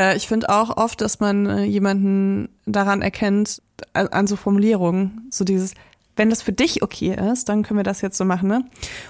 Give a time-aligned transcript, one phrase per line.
[0.00, 3.62] Äh, ich finde auch oft, dass man äh, jemanden daran erkennt,
[3.92, 5.74] an, an so Formulierungen, so dieses,
[6.16, 8.64] wenn das für dich okay ist, dann können wir das jetzt so machen, ne?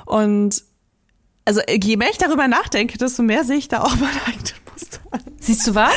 [0.04, 0.64] Und
[1.44, 5.00] also je mehr ich darüber nachdenke, desto mehr sehe ich da auch meine eigenen Muster.
[5.38, 5.94] Siehst du was?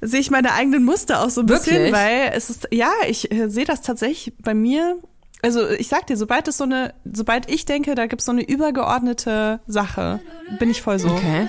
[0.00, 1.74] Sehe ich meine eigenen Muster auch so ein Wirklich?
[1.74, 4.98] bisschen, weil es ist, ja, ich äh, sehe das tatsächlich bei mir.
[5.42, 8.32] Also ich sag dir, sobald es so eine, sobald ich denke, da gibt es so
[8.32, 10.20] eine übergeordnete Sache,
[10.58, 11.08] bin ich voll so.
[11.08, 11.48] Okay.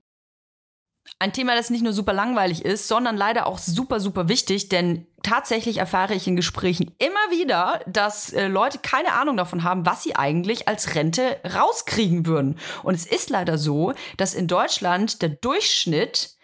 [1.19, 5.05] Ein Thema, das nicht nur super langweilig ist, sondern leider auch super, super wichtig, denn
[5.21, 10.01] tatsächlich erfahre ich in Gesprächen immer wieder, dass äh, Leute keine Ahnung davon haben, was
[10.01, 12.57] sie eigentlich als Rente rauskriegen würden.
[12.81, 16.37] Und es ist leider so, dass in Deutschland der Durchschnitt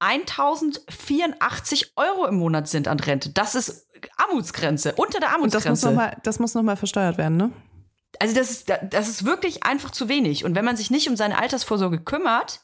[0.00, 3.30] 1084 Euro im Monat sind an Rente.
[3.30, 5.86] Das ist Armutsgrenze, unter der Und das muss Armutsgrenze.
[5.86, 7.52] nochmal, das muss noch mal versteuert werden, ne?
[8.20, 10.44] Also das ist, das ist wirklich einfach zu wenig.
[10.44, 12.60] Und wenn man sich nicht um seine Altersvorsorge kümmert,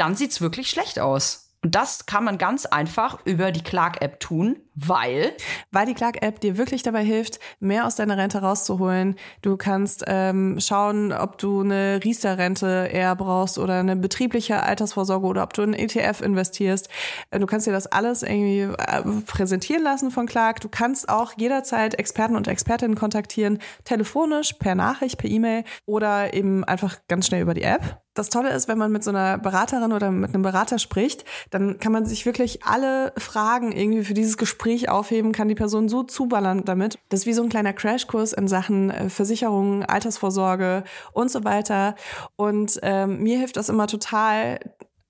[0.00, 1.50] dann sieht's wirklich schlecht aus.
[1.62, 5.34] Und das kann man ganz einfach über die Clark-App tun, weil
[5.70, 9.16] Weil die Clark-App dir wirklich dabei hilft, mehr aus deiner Rente rauszuholen.
[9.42, 15.42] Du kannst ähm, schauen, ob du eine Riester-Rente eher brauchst oder eine betriebliche Altersvorsorge oder
[15.42, 16.88] ob du in ETF investierst.
[17.30, 20.60] Äh, Du kannst dir das alles irgendwie äh, präsentieren lassen von Clark.
[20.60, 26.64] Du kannst auch jederzeit Experten und Expertinnen kontaktieren, telefonisch, per Nachricht, per E-Mail oder eben
[26.64, 28.00] einfach ganz schnell über die App.
[28.14, 31.78] Das Tolle ist, wenn man mit so einer Beraterin oder mit einem Berater spricht, dann
[31.78, 36.02] kann man sich wirklich alle Fragen irgendwie für dieses Gespräch aufheben, kann die Person so
[36.02, 36.98] zuballern damit.
[37.08, 41.94] Das ist wie so ein kleiner Crashkurs in Sachen äh, Versicherungen, Altersvorsorge und so weiter.
[42.34, 44.58] Und ähm, mir hilft das immer total,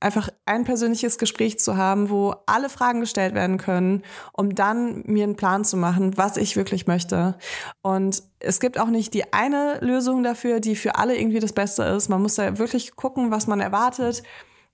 [0.00, 4.02] einfach ein persönliches Gespräch zu haben, wo alle Fragen gestellt werden können,
[4.32, 7.36] um dann mir einen Plan zu machen, was ich wirklich möchte.
[7.82, 11.82] Und es gibt auch nicht die eine Lösung dafür, die für alle irgendwie das Beste
[11.84, 12.08] ist.
[12.08, 14.22] Man muss da wirklich gucken, was man erwartet,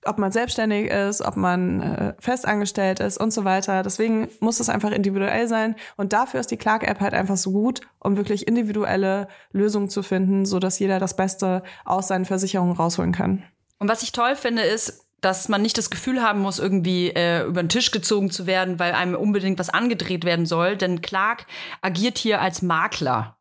[0.05, 3.83] ob man selbstständig ist, ob man äh, festangestellt ist und so weiter.
[3.83, 5.75] Deswegen muss es einfach individuell sein.
[5.97, 10.45] Und dafür ist die Clark-App halt einfach so gut, um wirklich individuelle Lösungen zu finden,
[10.45, 13.43] so dass jeder das Beste aus seinen Versicherungen rausholen kann.
[13.79, 17.43] Und was ich toll finde, ist, dass man nicht das Gefühl haben muss, irgendwie äh,
[17.45, 20.77] über den Tisch gezogen zu werden, weil einem unbedingt was angedreht werden soll.
[20.77, 21.45] Denn Clark
[21.81, 23.37] agiert hier als Makler.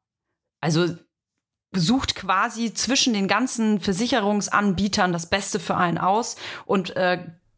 [0.61, 0.97] Also
[1.73, 7.19] sucht quasi zwischen den ganzen Versicherungsanbietern das Beste für einen aus und äh,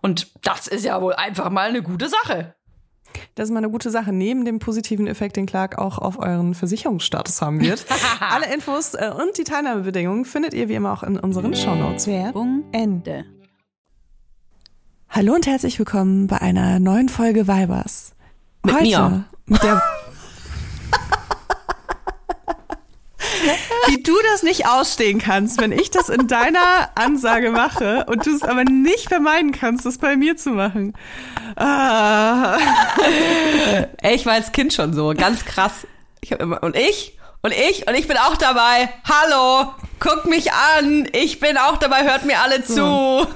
[0.00, 2.54] Und das ist ja wohl einfach mal eine gute Sache.
[3.34, 6.54] Das ist mal eine gute Sache, neben dem positiven Effekt, den Clark auch auf euren
[6.54, 7.84] Versicherungsstatus haben wird.
[8.20, 12.06] Alle Infos äh, und die Teilnahmebedingungen findet ihr wie immer auch in unseren Shownotes.
[12.06, 13.24] Werbung Ende.
[15.08, 18.12] Hallo und herzlich willkommen bei einer neuen Folge Weibers.
[18.62, 19.24] Mit Heute mir.
[19.46, 19.82] mit der
[23.86, 28.34] Wie du das nicht ausstehen kannst, wenn ich das in deiner Ansage mache und du
[28.34, 30.94] es aber nicht vermeiden kannst, das bei mir zu machen.
[31.56, 32.58] Ah.
[34.02, 35.86] Ey, ich war als Kind schon so, ganz krass.
[36.20, 38.90] Ich hab immer, und ich, und ich, und ich bin auch dabei.
[39.04, 41.08] Hallo, guckt mich an.
[41.12, 43.26] Ich bin auch dabei, hört mir alle zu.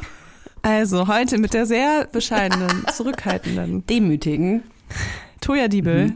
[0.62, 4.62] Also heute mit der sehr bescheidenen, zurückhaltenden Demütigen.
[5.40, 6.14] Toja Diebel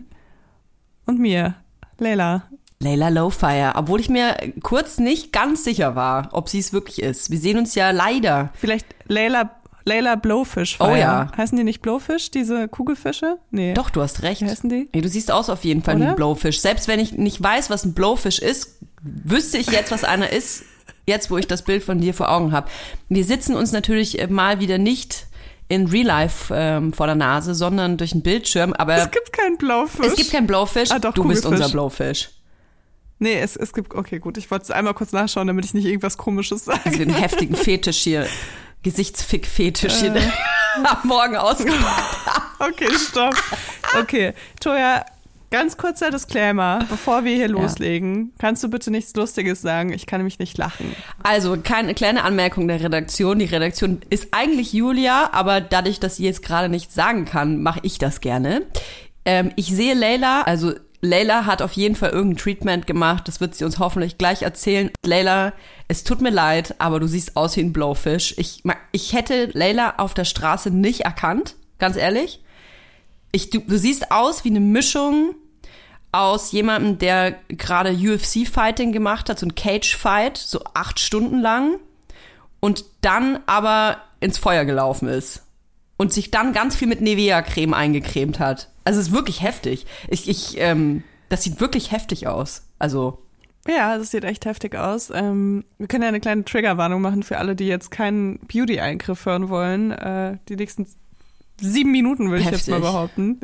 [1.07, 1.55] und mir,
[1.99, 2.49] Leila.
[2.81, 7.31] Layla Lowfire, obwohl ich mir kurz nicht ganz sicher war, ob sie es wirklich ist.
[7.31, 8.51] Wir sehen uns ja leider.
[8.55, 9.51] Vielleicht Leila,
[9.87, 10.79] Leila Blowfish.
[10.81, 11.31] Oh ja.
[11.37, 13.39] Heißen die nicht Blowfish, diese Kugelfische?
[13.51, 13.73] Nee.
[13.73, 14.43] Doch, du hast recht.
[14.43, 14.89] Wie heißen die?
[14.93, 16.61] Nee, du siehst aus auf jeden Fall wie ein Blowfish.
[16.61, 20.65] Selbst wenn ich nicht weiß, was ein Blowfish ist, wüsste ich jetzt, was einer ist,
[21.07, 22.69] jetzt wo ich das Bild von dir vor Augen habe.
[23.09, 25.27] Wir sitzen uns natürlich mal wieder nicht
[25.69, 28.73] in Real Life ähm, vor der Nase, sondern durch einen Bildschirm.
[28.75, 30.07] Aber Es gibt keinen Blowfish.
[30.07, 30.91] es gibt kein Blowfish.
[30.91, 32.31] Ah, doch, du bist unser Blowfish.
[33.19, 34.37] Nee, es, es gibt, okay, gut.
[34.37, 36.81] Ich wollte es einmal kurz nachschauen, damit ich nicht irgendwas Komisches sage.
[36.85, 38.27] Also den heftigen Fetisch hier,
[38.83, 40.21] Gesichtsfick-Fetisch hier Äh.
[40.85, 42.17] am Morgen ausgepackt.
[42.59, 43.35] Okay, stopp.
[44.01, 45.05] Okay, Toja,
[45.51, 48.33] ganz kurzer Disclaimer, bevor wir hier loslegen.
[48.39, 49.93] Kannst du bitte nichts Lustiges sagen?
[49.93, 50.97] Ich kann nämlich nicht lachen.
[51.23, 53.39] Also, keine kleine Anmerkung der Redaktion.
[53.39, 57.81] Die Redaktion ist eigentlich Julia, aber dadurch, dass sie jetzt gerade nichts sagen kann, mache
[57.83, 58.63] ich das gerne.
[59.27, 63.29] Ähm, ich sehe Leila, also Leila hat auf jeden Fall irgendein Treatment gemacht.
[63.29, 64.91] Das wird sie uns hoffentlich gleich erzählen.
[65.05, 65.53] Leila,
[65.89, 68.35] es tut mir leid, aber du siehst aus wie ein Blowfish.
[68.39, 68.63] Ich,
[68.93, 72.43] ich hätte Leila auf der Straße nicht erkannt, ganz ehrlich.
[73.33, 75.35] Ich, du, du siehst aus wie eine Mischung
[76.13, 81.79] aus jemandem, der gerade UFC-Fighting gemacht hat, so ein Cage-Fight, so acht Stunden lang
[82.61, 85.43] und dann aber ins Feuer gelaufen ist
[85.97, 88.69] und sich dann ganz viel mit Nivea-Creme eingecremt hat.
[88.87, 89.85] Also es ist wirklich heftig.
[90.09, 92.63] Ich, ich, ähm, das sieht wirklich heftig aus.
[92.79, 93.19] Also
[93.67, 95.11] Ja, das sieht echt heftig aus.
[95.13, 99.49] Ähm, wir können ja eine kleine Triggerwarnung machen für alle, die jetzt keinen Beauty-Eingriff hören
[99.49, 99.91] wollen.
[99.91, 100.87] Äh, die nächsten
[101.61, 103.41] sieben Minuten würde ich jetzt mal behaupten.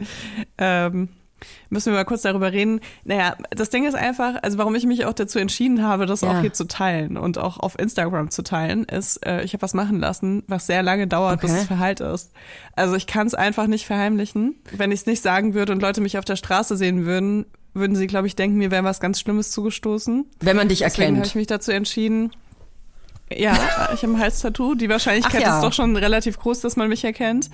[0.58, 1.08] Ähm,
[1.70, 2.80] müssen wir mal kurz darüber reden.
[3.04, 6.30] Naja, das Ding ist einfach, also warum ich mich auch dazu entschieden habe, das Ja.
[6.32, 9.74] auch hier zu teilen und auch auf Instagram zu teilen, ist, äh, ich habe was
[9.74, 11.60] machen lassen, was sehr lange dauert, bis Okay.
[11.60, 12.32] es verheilt ist.
[12.76, 14.56] Also ich kann es einfach nicht verheimlichen.
[14.76, 17.96] Wenn ich es nicht sagen würde und Leute mich auf der Straße sehen würden, würden
[17.96, 20.26] sie, glaube ich, denken, mir wäre was ganz Schlimmes zugestoßen.
[20.40, 21.34] wenn man dich Deswegen habe ich erkennt.
[21.36, 22.30] mich dazu entschieden.
[23.38, 23.54] Ja,
[23.94, 24.74] ich habe ein Halstattoo.
[24.74, 25.56] Die Wahrscheinlichkeit ja.
[25.56, 27.50] ist doch schon relativ groß, dass man mich erkennt.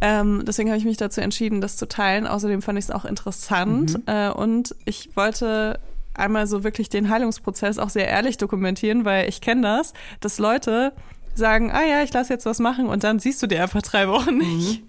[0.00, 2.26] Ähm, deswegen habe ich mich dazu entschieden, das zu teilen.
[2.26, 3.94] Außerdem fand ich es auch interessant.
[3.94, 4.02] Mhm.
[4.06, 5.78] Äh, und ich wollte
[6.14, 10.92] einmal so wirklich den Heilungsprozess auch sehr ehrlich dokumentieren, weil ich kenne das, dass Leute
[11.34, 14.08] sagen, ah ja, ich lasse jetzt was machen und dann siehst du die einfach drei
[14.08, 14.82] Wochen nicht.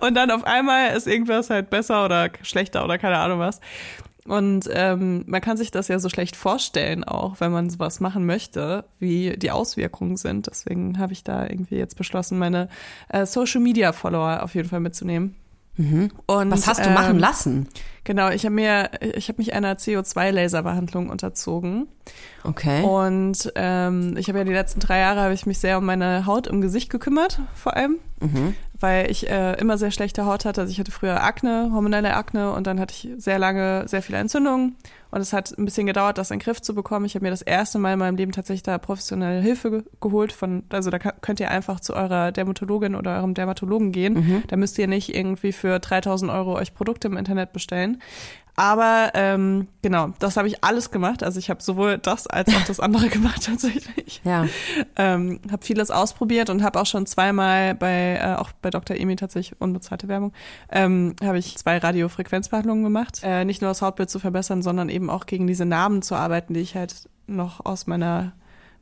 [0.00, 3.60] Und dann auf einmal ist irgendwas halt besser oder schlechter oder keine Ahnung was.
[4.26, 8.24] Und ähm, man kann sich das ja so schlecht vorstellen, auch wenn man sowas machen
[8.24, 10.46] möchte, wie die Auswirkungen sind.
[10.46, 12.68] Deswegen habe ich da irgendwie jetzt beschlossen, meine
[13.08, 15.36] äh, Social Media Follower auf jeden Fall mitzunehmen.
[16.26, 17.68] Und, Was hast du machen ähm, lassen?
[18.04, 21.88] Genau, ich habe mir, ich habe mich einer CO2-Laserbehandlung unterzogen.
[22.44, 22.82] Okay.
[22.82, 26.26] Und ähm, ich habe ja die letzten drei Jahre habe ich mich sehr um meine
[26.26, 27.98] Haut im Gesicht gekümmert, vor allem,
[28.84, 30.60] weil ich äh, immer sehr schlechte Haut hatte.
[30.60, 34.18] Also ich hatte früher Akne, hormonelle Akne und dann hatte ich sehr lange sehr viele
[34.18, 34.76] Entzündungen
[35.10, 37.06] und es hat ein bisschen gedauert, das in den Griff zu bekommen.
[37.06, 40.32] Ich habe mir das erste Mal in meinem Leben tatsächlich da professionelle Hilfe ge geholt
[40.32, 44.16] von, also da könnt ihr einfach zu eurer Dermatologin oder eurem Dermatologen gehen.
[44.48, 48.02] Da müsst ihr nicht irgendwie für 3000 Euro euch Produkte im Internet bestellen.
[48.56, 51.22] Aber ähm, genau, das habe ich alles gemacht.
[51.24, 54.20] Also ich habe sowohl das als auch das andere gemacht tatsächlich.
[54.24, 54.46] Ja.
[54.96, 58.96] Ähm, habe vieles ausprobiert und habe auch schon zweimal bei äh, auch bei Dr.
[58.96, 60.32] Emi tatsächlich unbezahlte Werbung
[60.70, 63.20] ähm, habe ich zwei Radiofrequenzbehandlungen gemacht.
[63.22, 66.54] Äh, nicht nur das Hautbild zu verbessern, sondern eben auch gegen diese Narben zu arbeiten,
[66.54, 68.32] die ich halt noch aus meiner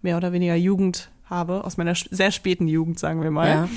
[0.03, 3.49] mehr oder weniger Jugend habe, aus meiner sehr späten Jugend, sagen wir mal.
[3.49, 3.69] ja.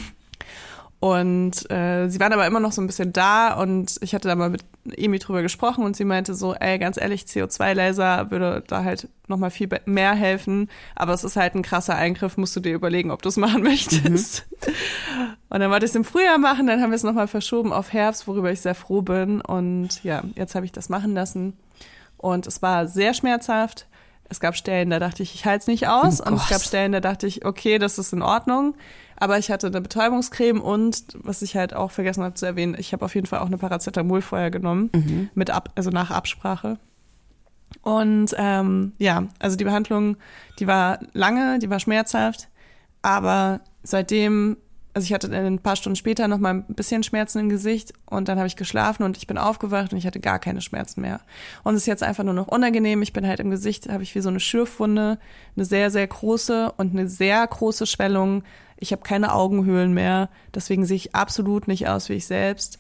[1.06, 4.34] Und äh, sie waren aber immer noch so ein bisschen da und ich hatte da
[4.34, 4.66] mal mit
[4.98, 9.52] Emi drüber gesprochen und sie meinte so, ey, ganz ehrlich, CO2-Laser würde da halt nochmal
[9.52, 13.22] viel mehr helfen, aber es ist halt ein krasser Eingriff, musst du dir überlegen, ob
[13.22, 14.48] du es machen möchtest.
[15.50, 17.94] Und dann wollte ich es im Frühjahr machen, dann haben wir es nochmal verschoben auf
[17.94, 21.54] Herbst, worüber ich sehr froh bin und ja, jetzt habe ich das machen lassen
[22.18, 23.86] und es war sehr schmerzhaft.
[24.28, 26.20] Es gab Stellen, da dachte ich, ich halte es nicht aus.
[26.20, 28.76] Oh und es gab Stellen, da dachte ich, okay, das ist in Ordnung.
[29.18, 32.94] Aber ich hatte eine Betäubungscreme und, was ich halt auch vergessen habe zu erwähnen, ich
[32.94, 34.90] habe auf jeden Fall auch eine Paracetamol vorher genommen,
[35.36, 36.78] mit ab, also nach Absprache.
[37.82, 40.18] Und ähm, ja, also die Behandlung,
[40.60, 42.48] die war lange, die war schmerzhaft,
[43.02, 44.58] aber seitdem,
[44.94, 48.28] also ich hatte ein paar Stunden später noch mal ein bisschen Schmerzen im Gesicht und
[48.28, 51.20] dann habe ich geschlafen und ich bin aufgewacht und ich hatte gar keine Schmerzen mehr.
[51.64, 53.02] Und es ist jetzt einfach nur noch unangenehm.
[53.02, 55.20] Ich bin halt im Gesicht, habe ich wie so eine Schürfwunde,
[55.56, 58.44] eine sehr, sehr große und eine sehr große Schwellung.
[58.78, 62.80] Ich habe keine Augenhöhlen mehr, deswegen sehe ich absolut nicht aus wie ich selbst.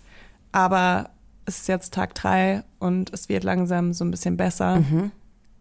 [0.52, 1.10] Aber
[1.46, 4.78] es ist jetzt Tag drei und es wird langsam so ein bisschen besser.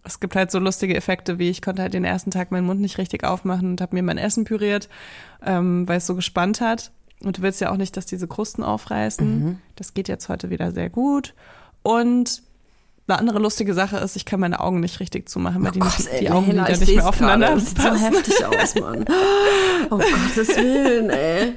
[0.02, 2.80] Es gibt halt so lustige Effekte, wie ich konnte halt den ersten Tag meinen Mund
[2.80, 4.88] nicht richtig aufmachen und habe mir mein Essen püriert,
[5.42, 6.90] ähm, weil es so gespannt hat.
[7.22, 9.58] Und du willst ja auch nicht, dass diese Krusten aufreißen.
[9.76, 11.34] Das geht jetzt heute wieder sehr gut.
[11.82, 12.42] Und
[13.06, 16.20] eine andere lustige Sache ist, ich kann meine Augen nicht richtig zumachen, weil die, nicht,
[16.20, 19.04] die Augenlider nicht mehr aufeinander Das sieht so heftig aus, Mann.
[19.90, 21.52] Oh Gottes Willen, ey.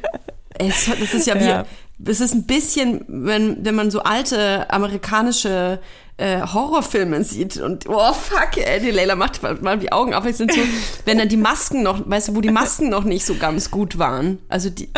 [0.58, 1.66] ey es, das ist ja wie, Ja.
[2.06, 5.80] es ist ein bisschen, wenn, wenn man so alte amerikanische
[6.18, 10.38] äh, Horrorfilme sieht und oh fuck, ey, die Leila macht mal die Augen auf, es
[10.40, 10.60] sind so,
[11.06, 13.98] wenn dann die Masken noch, weißt du, wo die Masken noch nicht so ganz gut
[14.00, 14.40] waren.
[14.50, 14.90] Also die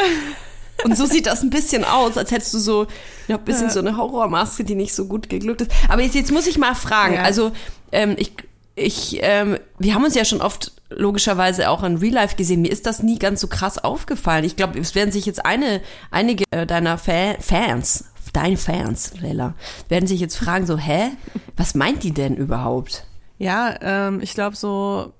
[0.83, 2.87] und so sieht das ein bisschen aus, als hättest du so
[3.27, 5.71] ja, ein bisschen so eine Horrormaske, die nicht so gut geglückt ist.
[5.87, 7.23] Aber jetzt, jetzt muss ich mal fragen, Ja.
[7.23, 7.51] also
[7.91, 8.33] ähm, ich,
[8.75, 12.61] ich, ähm, wir haben uns ja schon oft logischerweise auch in Real Life gesehen.
[12.61, 14.43] Mir ist das nie ganz so krass aufgefallen.
[14.43, 15.81] Ich glaube, es werden sich jetzt eine,
[16.11, 19.53] einige äh, deiner Fa Fans, deine Fans, Leila,
[19.89, 21.11] werden sich jetzt fragen so, hä,
[21.57, 23.05] was meint die denn überhaupt?
[23.37, 25.13] Ja, ähm, ich glaube so,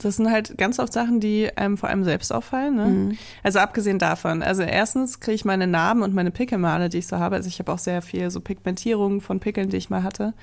[0.00, 2.76] das sind halt ganz oft Sachen, die einem vor allem selbst auffallen.
[2.76, 2.86] Ne?
[2.86, 3.18] Mhm.
[3.42, 7.18] Also abgesehen davon, also erstens kriege ich meine Narben und meine Pickelmale, die ich so
[7.18, 7.36] habe.
[7.36, 10.34] Also ich habe auch sehr viel so Pigmentierung von Pickeln, die ich mal hatte.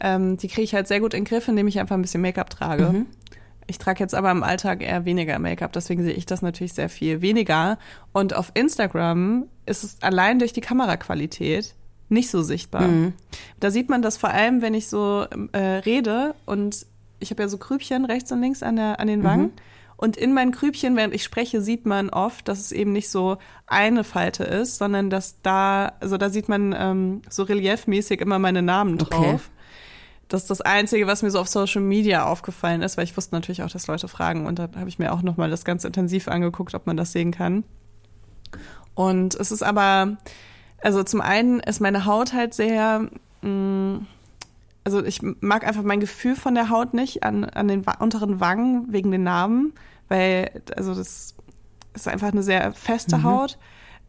[0.00, 2.22] Ähm, die kriege ich halt sehr gut in den Griff, indem ich einfach ein bisschen
[2.22, 2.90] Make-up trage.
[2.90, 3.06] Mhm.
[3.66, 6.90] Ich trage jetzt aber im Alltag eher weniger Make-up, deswegen sehe ich das natürlich sehr
[6.90, 7.78] viel weniger.
[8.12, 11.74] Und auf Instagram ist es allein durch die Kameraqualität
[12.10, 12.82] nicht so sichtbar.
[13.60, 16.86] Da sieht man das vor allem, wenn ich so äh, rede und
[17.24, 19.52] ich habe ja so Krübchen rechts und links an, der, an den Wangen.
[19.96, 23.38] Und in meinen Krübchen, während ich spreche, sieht man oft, dass es eben nicht so
[23.66, 28.62] eine Falte ist, sondern dass da, also da sieht man ähm, so reliefmäßig immer meine
[28.62, 29.22] Namen drauf.
[29.24, 29.38] Okay.
[30.28, 33.34] Das ist das Einzige, was mir so auf Social Media aufgefallen ist, weil ich wusste
[33.34, 34.46] natürlich auch, dass Leute fragen.
[34.46, 37.30] Und da habe ich mir auch nochmal das ganz intensiv angeguckt, ob man das sehen
[37.30, 37.64] kann.
[38.94, 40.16] Und es ist aber,
[40.82, 43.08] also zum einen ist meine Haut halt sehr,
[43.42, 44.00] mh,
[44.84, 48.92] also ich mag einfach mein Gefühl von der Haut nicht an, an den unteren Wangen
[48.92, 49.72] wegen den Narben,
[50.08, 51.34] weil, also das
[51.94, 53.58] ist einfach eine sehr feste Haut.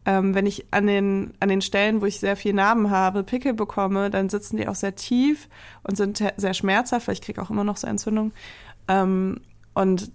[0.04, 3.54] Ähm, wenn ich an den, an den Stellen, wo ich sehr viel Narben habe, Pickel
[3.54, 5.48] bekomme, dann sitzen die auch sehr tief
[5.82, 8.32] und sind sehr schmerzhaft, weil ich kriege auch immer noch so Entzündung.
[8.86, 9.40] Ähm,
[9.74, 10.12] und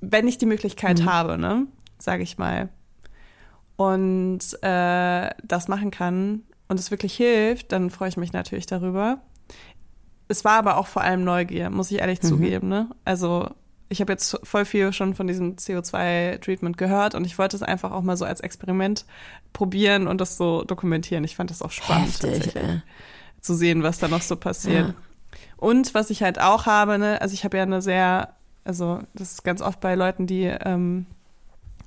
[0.00, 1.66] wenn ich die Möglichkeit habe, ne,
[1.98, 2.70] sage ich mal,
[3.76, 9.20] und äh, das machen kann und es wirklich hilft, dann freue ich mich natürlich darüber.
[10.28, 12.68] Es war aber auch vor allem Neugier, muss ich ehrlich zugeben.
[12.68, 12.88] Ne?
[13.04, 13.50] Also
[13.88, 17.92] ich habe jetzt voll viel schon von diesem CO2-Treatment gehört und ich wollte es einfach
[17.92, 19.04] auch mal so als Experiment
[19.52, 21.24] probieren und das so dokumentieren.
[21.24, 22.82] Ich fand das auch spannend Heftig, tatsächlich, ey.
[23.40, 24.88] zu sehen, was da noch so passiert.
[24.88, 24.94] Ja.
[25.56, 29.32] Und was ich halt auch habe, ne, also ich habe ja eine sehr, also das
[29.32, 31.06] ist ganz oft bei Leuten, die ähm,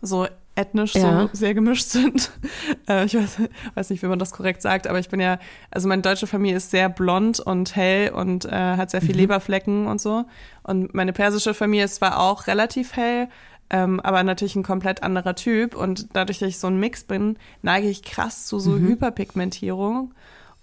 [0.02, 0.28] so
[0.58, 1.22] ethnisch Ja.
[1.24, 2.32] so sehr gemischt sind.
[2.90, 3.38] Äh, ich weiß,
[3.76, 5.40] weiß nicht, wie man das korrekt sagt, aber ich bin ja,
[5.72, 9.88] also meine deutsche Familie ist sehr blond und hell und äh, hat sehr viel Leberflecken
[9.88, 10.24] und so.
[10.64, 13.28] Und meine persische Familie ist zwar auch relativ hell,
[13.70, 15.76] ähm, aber natürlich ein komplett anderer Typ.
[15.76, 20.14] Und dadurch, dass ich so ein Mix bin, neige ich krass zu so Hyperpigmentierung.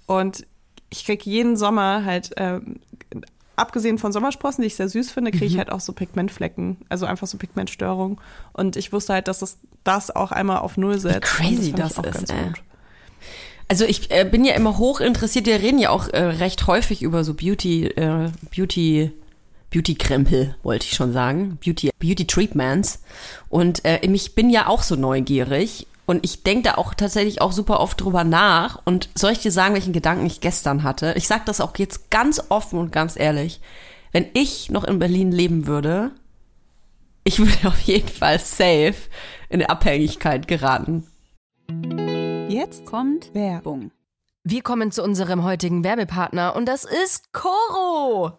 [0.07, 0.47] Und
[0.91, 2.81] ich krieg jeden Sommer halt, ähm,
[3.57, 7.07] abgesehen von Sommersprossen, die ich sehr süß finde, kriege ich halt auch so Pigmentflecken, also
[7.07, 8.19] einfach so Pigmentstörungen.
[8.53, 11.23] Und ich wusste halt, dass es das auch einmal auf Null setzt.
[11.23, 12.53] crazy Und fand das ich ist, ey.
[13.69, 17.03] Also ich äh, bin ja immer hoch interessiert, wir reden ja auch äh, recht häufig
[17.03, 19.11] über so Beauty, äh, Beauty,
[19.71, 21.59] Beauty-Krempel, wollte ich schon sagen.
[21.65, 23.01] Beauty, Beauty-Treatments.
[23.49, 25.87] Und äh, ich bin ja auch so neugierig.
[26.07, 28.81] Und ich denke da auch tatsächlich auch super oft drüber nach.
[28.85, 31.15] Und soll ich dir sagen, welchen Gedanken ich gestern hatte?
[31.17, 33.61] Ich sage das auch jetzt ganz offen und ganz ehrlich.
[34.13, 36.11] Wenn ich noch in Berlin leben würde,
[37.25, 38.95] ich würde auf jeden Fall safe
[39.49, 41.07] in eine Abhängigkeit geraten.
[42.49, 43.91] Jetzt kommt Werbung.
[44.45, 48.39] Wir kommen zu unserem heutigen Werbepartner und das ist Coro.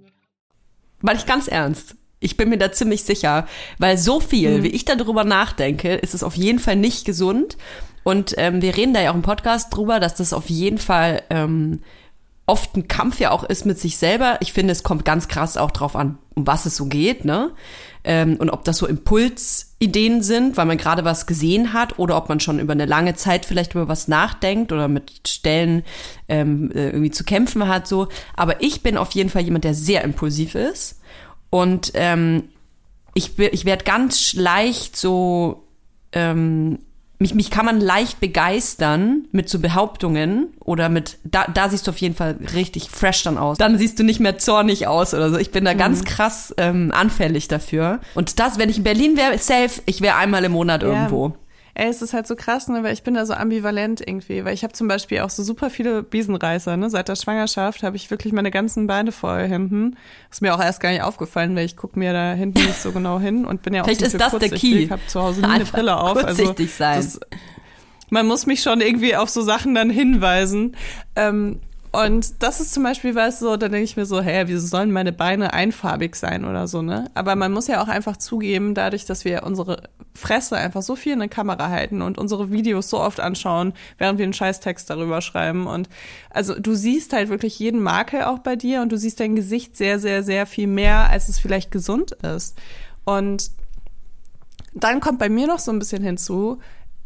[1.01, 1.95] Weil ich ganz ernst.
[2.19, 3.47] Ich bin mir da ziemlich sicher,
[3.79, 7.57] weil so viel, wie ich darüber nachdenke, ist es auf jeden Fall nicht gesund.
[8.03, 11.23] Und ähm, wir reden da ja auch im Podcast drüber, dass das auf jeden Fall
[11.31, 11.79] ähm,
[12.45, 14.37] oft ein Kampf ja auch ist mit sich selber.
[14.41, 17.51] Ich finde, es kommt ganz krass auch drauf an, um was es so geht, ne?
[18.03, 22.29] Ähm, und ob das so Impulsideen sind, weil man gerade was gesehen hat, oder ob
[22.29, 25.83] man schon über eine lange Zeit vielleicht über was nachdenkt oder mit Stellen
[26.27, 28.07] ähm, äh, irgendwie zu kämpfen hat, so.
[28.35, 30.99] Aber ich bin auf jeden Fall jemand, der sehr impulsiv ist.
[31.49, 32.49] Und ähm,
[33.13, 35.67] ich, ich werde ganz leicht so,
[36.13, 36.79] ähm,
[37.21, 41.91] mich, mich kann man leicht begeistern mit so Behauptungen oder mit, da, da siehst du
[41.91, 43.59] auf jeden Fall richtig fresh dann aus.
[43.59, 45.37] Dann siehst du nicht mehr zornig aus oder so.
[45.37, 47.99] Ich bin da ganz krass ähm, anfällig dafür.
[48.15, 51.35] Und das, wenn ich in Berlin wäre, safe, ich wäre einmal im Monat irgendwo.
[51.73, 54.53] Ey, es ist halt so krass, ne, weil ich bin da so ambivalent irgendwie, weil
[54.53, 56.89] ich habe zum Beispiel auch so super viele Besenreißer, ne?
[56.89, 59.95] Seit der Schwangerschaft habe ich wirklich meine ganzen Beine voll hinten.
[60.29, 62.91] Ist mir auch erst gar nicht aufgefallen, weil ich guck mir da hinten nicht so
[62.93, 64.83] genau hin und bin ja auch Vielleicht ist das der Key.
[64.83, 66.17] Ich habe zu Hause nie eine Brille auf.
[66.17, 66.97] Also kurzsichtig sein.
[66.97, 67.19] Das,
[68.09, 70.75] man muss mich schon irgendwie auf so Sachen dann hinweisen.
[71.15, 71.59] Ähm,
[71.91, 74.91] und das ist zum Beispiel was so, da denke ich mir so, hä, wieso sollen
[74.91, 77.11] meine Beine einfarbig sein oder so, ne?
[77.15, 81.11] Aber man muss ja auch einfach zugeben, dadurch, dass wir unsere Fresse einfach so viel
[81.11, 85.19] in der Kamera halten und unsere Videos so oft anschauen, während wir einen Scheißtext darüber
[85.19, 85.67] schreiben.
[85.67, 85.89] Und
[86.29, 89.75] also du siehst halt wirklich jeden Makel auch bei dir und du siehst dein Gesicht
[89.75, 92.57] sehr, sehr, sehr viel mehr, als es vielleicht gesund ist.
[93.03, 93.51] Und
[94.73, 96.59] dann kommt bei mir noch so ein bisschen hinzu,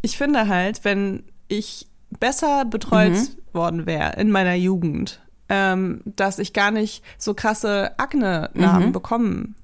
[0.03, 1.87] ich finde halt, wenn ich
[2.19, 3.17] besser betreut
[3.53, 9.55] worden wäre in meiner Jugend, ähm, dass ich gar nicht so krasse Akne-Narben bekommen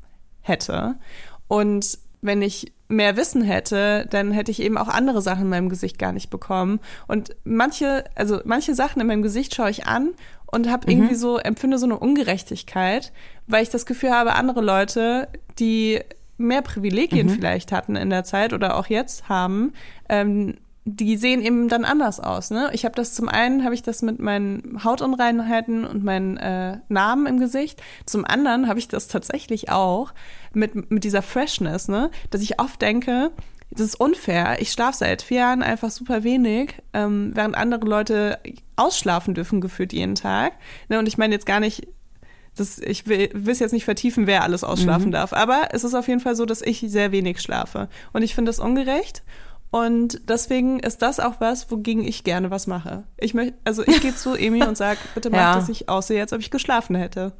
[0.41, 0.95] hätte.
[1.47, 5.69] Und wenn ich mehr Wissen hätte, dann hätte ich eben auch andere Sachen in meinem
[5.69, 6.79] Gesicht gar nicht bekommen.
[7.07, 10.09] Und manche, also manche Sachen in meinem Gesicht schaue ich an
[10.45, 13.13] und habe irgendwie so, empfinde so eine Ungerechtigkeit,
[13.47, 16.01] weil ich das Gefühl habe, andere Leute, die
[16.37, 19.73] mehr Privilegien vielleicht hatten in der Zeit oder auch jetzt haben,
[20.09, 22.49] ähm, die sehen eben dann anders aus.
[22.49, 22.69] Ne?
[22.73, 27.27] Ich habe das zum einen, habe ich das mit meinen Hautunreinheiten und meinen äh, Narben
[27.27, 27.81] im Gesicht.
[28.05, 30.13] Zum anderen habe ich das tatsächlich auch
[30.53, 32.09] mit, mit dieser Freshness, ne?
[32.31, 33.31] dass ich oft denke,
[33.69, 34.57] das ist unfair.
[34.59, 38.39] Ich schlafe seit vier Jahren einfach super wenig, ähm, während andere Leute
[38.75, 40.53] ausschlafen dürfen gefühlt jeden Tag.
[40.89, 40.97] Ne?
[40.97, 41.87] Und ich meine jetzt gar nicht
[42.55, 45.93] das, ich will will es jetzt nicht vertiefen, wer alles ausschlafen darf, aber es ist
[45.93, 47.87] auf jeden Fall so, dass ich sehr wenig schlafe.
[48.11, 49.23] Und ich finde das ungerecht.
[49.71, 53.03] Und deswegen ist das auch was, wogegen ich gerne was mache.
[53.17, 55.55] Ich möchte, also ich gehe zu Emi und sag, bitte mach, Ja.
[55.55, 57.31] dass ich aussehe, als ob ich geschlafen hätte.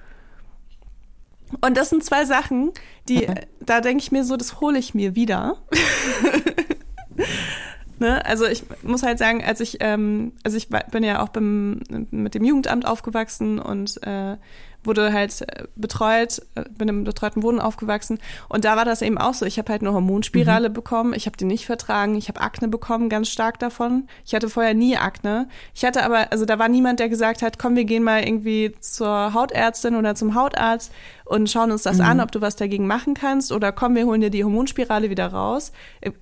[1.60, 2.72] Und das sind zwei Sachen,
[3.10, 3.28] die,
[3.60, 5.58] da denke ich mir so, das hole ich mir wieder.
[8.00, 8.26] ne?
[8.26, 12.36] Also ich muss halt sagen, als ich, ähm, also ich bin ja auch beim, mit
[12.36, 14.38] dem Jugendamt aufgewachsen und äh,
[14.84, 19.18] wurde halt äh, betreut, äh, bin im betreuten Wohnen aufgewachsen und da war das eben
[19.18, 19.46] auch so.
[19.46, 23.10] Ich habe halt eine Hormonspirale bekommen, ich habe die nicht vertragen, ich habe Akne bekommen,
[23.10, 24.08] ganz stark davon.
[24.26, 25.48] Ich hatte vorher nie Akne.
[25.74, 28.74] Ich hatte aber, also da war niemand, der gesagt hat, komm, wir gehen mal irgendwie
[28.80, 30.92] zur Hautärztin oder zum Hautarzt
[31.32, 34.20] und schauen uns das an, ob du was dagegen machen kannst oder komm, wir holen
[34.20, 35.72] dir die Hormonspirale wieder raus.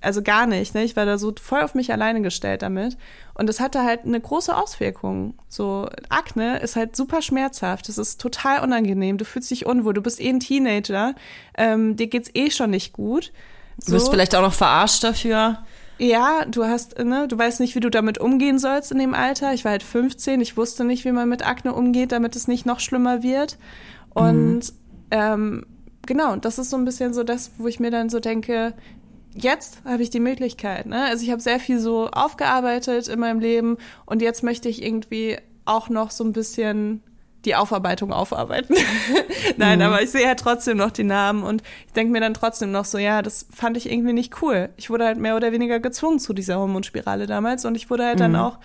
[0.00, 0.84] Also gar nicht, ne?
[0.84, 2.96] Ich war da so voll auf mich alleine gestellt damit.
[3.34, 5.34] Und das hatte halt eine große Auswirkung.
[5.48, 7.88] So, Akne ist halt super schmerzhaft.
[7.88, 9.18] Das ist total unangenehm.
[9.18, 9.94] Du fühlst dich unwohl.
[9.94, 11.16] Du bist eh ein Teenager.
[11.58, 13.32] Ähm, dir geht's eh schon nicht gut.
[13.84, 15.58] Du bist vielleicht auch noch verarscht dafür.
[15.98, 19.54] Ja, du hast, ne, du weißt nicht, wie du damit umgehen sollst in dem Alter.
[19.54, 22.64] Ich war halt 15, ich wusste nicht, wie man mit Akne umgeht, damit es nicht
[22.64, 23.58] noch schlimmer wird.
[24.14, 24.72] Und
[25.10, 25.66] ähm,
[26.06, 28.74] genau, das ist so ein bisschen so das, wo ich mir dann so denke,
[29.34, 30.86] jetzt habe ich die Möglichkeit.
[30.86, 31.04] Ne?
[31.04, 35.38] Also ich habe sehr viel so aufgearbeitet in meinem Leben und jetzt möchte ich irgendwie
[35.64, 37.02] auch noch so ein bisschen
[37.44, 38.74] die Aufarbeitung aufarbeiten.
[39.56, 42.70] Nein, aber ich sehe ja trotzdem noch die Namen und ich denke mir dann trotzdem
[42.70, 44.68] noch so, ja, das fand ich irgendwie nicht cool.
[44.76, 48.20] Ich wurde halt mehr oder weniger gezwungen zu dieser Hormonspirale damals und ich wurde halt
[48.20, 48.58] dann auch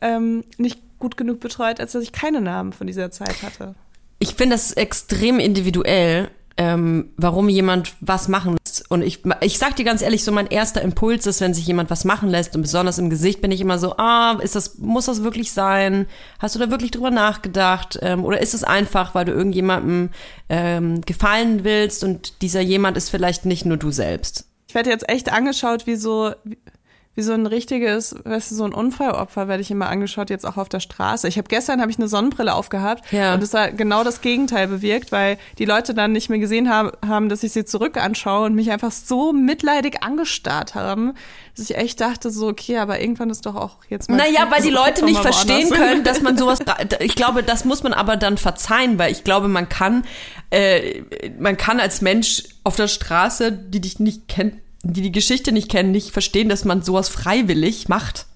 [0.00, 3.74] ähm, nicht gut genug betreut, als dass ich keine Namen von dieser Zeit hatte.
[4.22, 8.88] Ich finde das extrem individuell, ähm, warum jemand was machen lässt.
[8.88, 11.90] Und ich, ich sag dir ganz ehrlich, so mein erster Impuls ist, wenn sich jemand
[11.90, 15.06] was machen lässt und besonders im Gesicht bin ich immer so, ah, ist das, muss
[15.06, 16.06] das wirklich sein?
[16.38, 17.98] Hast du da wirklich drüber nachgedacht?
[18.00, 20.10] Ähm, oder ist es einfach, weil du irgendjemandem
[20.48, 24.44] ähm, gefallen willst und dieser jemand ist vielleicht nicht nur du selbst?
[24.68, 26.30] Ich werde jetzt echt angeschaut wie so,
[27.14, 30.56] wie, so ein richtiges, weißt du, so ein Unfallopfer werde ich immer angeschaut, jetzt auch
[30.56, 31.28] auf der Straße.
[31.28, 33.34] Ich habe gestern habe ich eine Sonnenbrille aufgehabt Ja.
[33.34, 36.90] und es war genau das Gegenteil bewirkt, weil die Leute dann nicht mehr gesehen haben,
[37.06, 41.12] haben, dass ich sie zurück anschaue und mich einfach so mitleidig angestarrt haben,
[41.56, 44.62] dass ich echt dachte so, okay, aber irgendwann ist doch auch jetzt mal Naja, weil
[44.62, 46.60] die Leute nicht verstehen können, dass man sowas.
[47.00, 50.04] Ich glaube, das muss man aber dann verzeihen, weil ich glaube, man kann,
[50.50, 51.02] äh,
[51.38, 55.70] man kann als Mensch auf der Straße, die dich nicht kennt, die die Geschichte nicht
[55.70, 58.26] kennen, nicht verstehen, dass man sowas freiwillig macht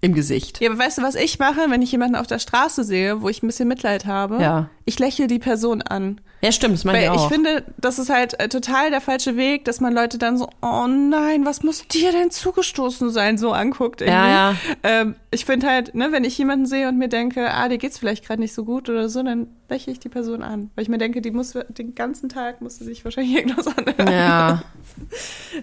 [0.00, 0.60] im Gesicht.
[0.60, 3.30] Ja, aber weißt du, was ich mache, wenn ich jemanden auf der Straße sehe, wo
[3.30, 4.40] ich ein bisschen Mitleid habe?
[4.40, 4.68] Ja.
[4.84, 6.20] Ich lächle die Person an.
[6.42, 7.30] Ja, stimmt, das meine Weil ich ich auch.
[7.30, 10.86] finde, das ist halt äh, total der falsche Weg, dass man Leute dann so, oh
[10.86, 14.02] nein, was muss dir denn zugestoßen sein, so anguckt.
[14.02, 14.14] Irgendwie.
[14.14, 14.56] Ja, ja.
[14.82, 17.98] Ähm, ich finde halt, ne, wenn ich jemanden sehe und mir denke, ah, dir geht's
[17.98, 20.70] vielleicht gerade nicht so gut oder so, dann lächle ich die Person an.
[20.74, 24.12] Weil ich mir denke, die muss den ganzen Tag, muss sie sich wahrscheinlich irgendwas anhören.
[24.12, 24.62] ja.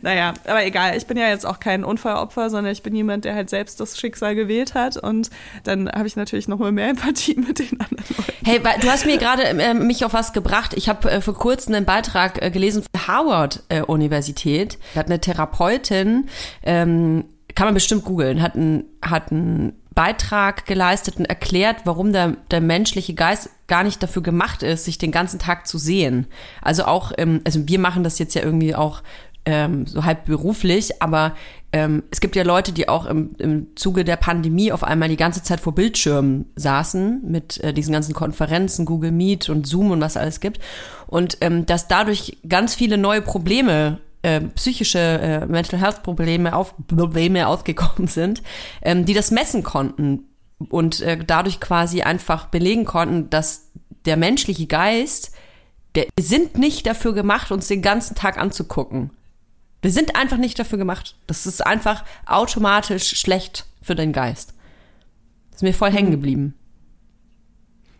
[0.02, 3.36] Naja, aber egal, ich bin ja jetzt auch kein Unfallopfer, sondern ich bin jemand, der
[3.36, 5.30] halt selbst das Schicksal gewählt hat und
[5.64, 8.34] dann habe ich natürlich noch mal mehr Empathie mit den anderen Leuten.
[8.44, 10.74] Hey, du hast mir gerade äh, mich auf was gebracht.
[10.76, 14.78] Ich habe äh, vor kurzem einen Beitrag äh, gelesen von Harvard äh, Universität.
[14.94, 16.28] Da hat eine Therapeutin,
[16.64, 22.38] ähm, kann man bestimmt googeln, hat einen hat einen Beitrag geleistet und erklärt, warum der,
[22.50, 26.28] der menschliche Geist gar nicht dafür gemacht ist, sich den ganzen Tag zu sehen.
[26.62, 29.04] Also auch, ähm, also wir machen das jetzt ja irgendwie auch
[29.44, 31.36] ähm, so halb beruflich, aber
[31.74, 35.18] ähm, es gibt ja Leute, die auch im, im Zuge der Pandemie auf einmal die
[35.18, 40.02] ganze Zeit vor Bildschirmen saßen mit äh, diesen ganzen Konferenzen, Google Meet und Zoom und
[40.02, 40.60] was alles gibt.
[41.08, 46.76] Und ähm, dass dadurch ganz viele neue Probleme äh, psychische äh, Mental Health Probleme auf
[46.88, 48.42] Probleme aufgekommen sind,
[48.82, 50.26] ähm, die das messen konnten
[50.70, 53.72] und äh, dadurch quasi einfach belegen konnten, dass
[54.06, 55.32] der menschliche Geist,
[55.96, 59.12] der wir sind nicht dafür gemacht, uns den ganzen Tag anzugucken.
[59.82, 61.16] Wir sind einfach nicht dafür gemacht.
[61.28, 64.54] Das ist einfach automatisch schlecht für den Geist.
[65.50, 66.56] Das ist mir voll hängen geblieben.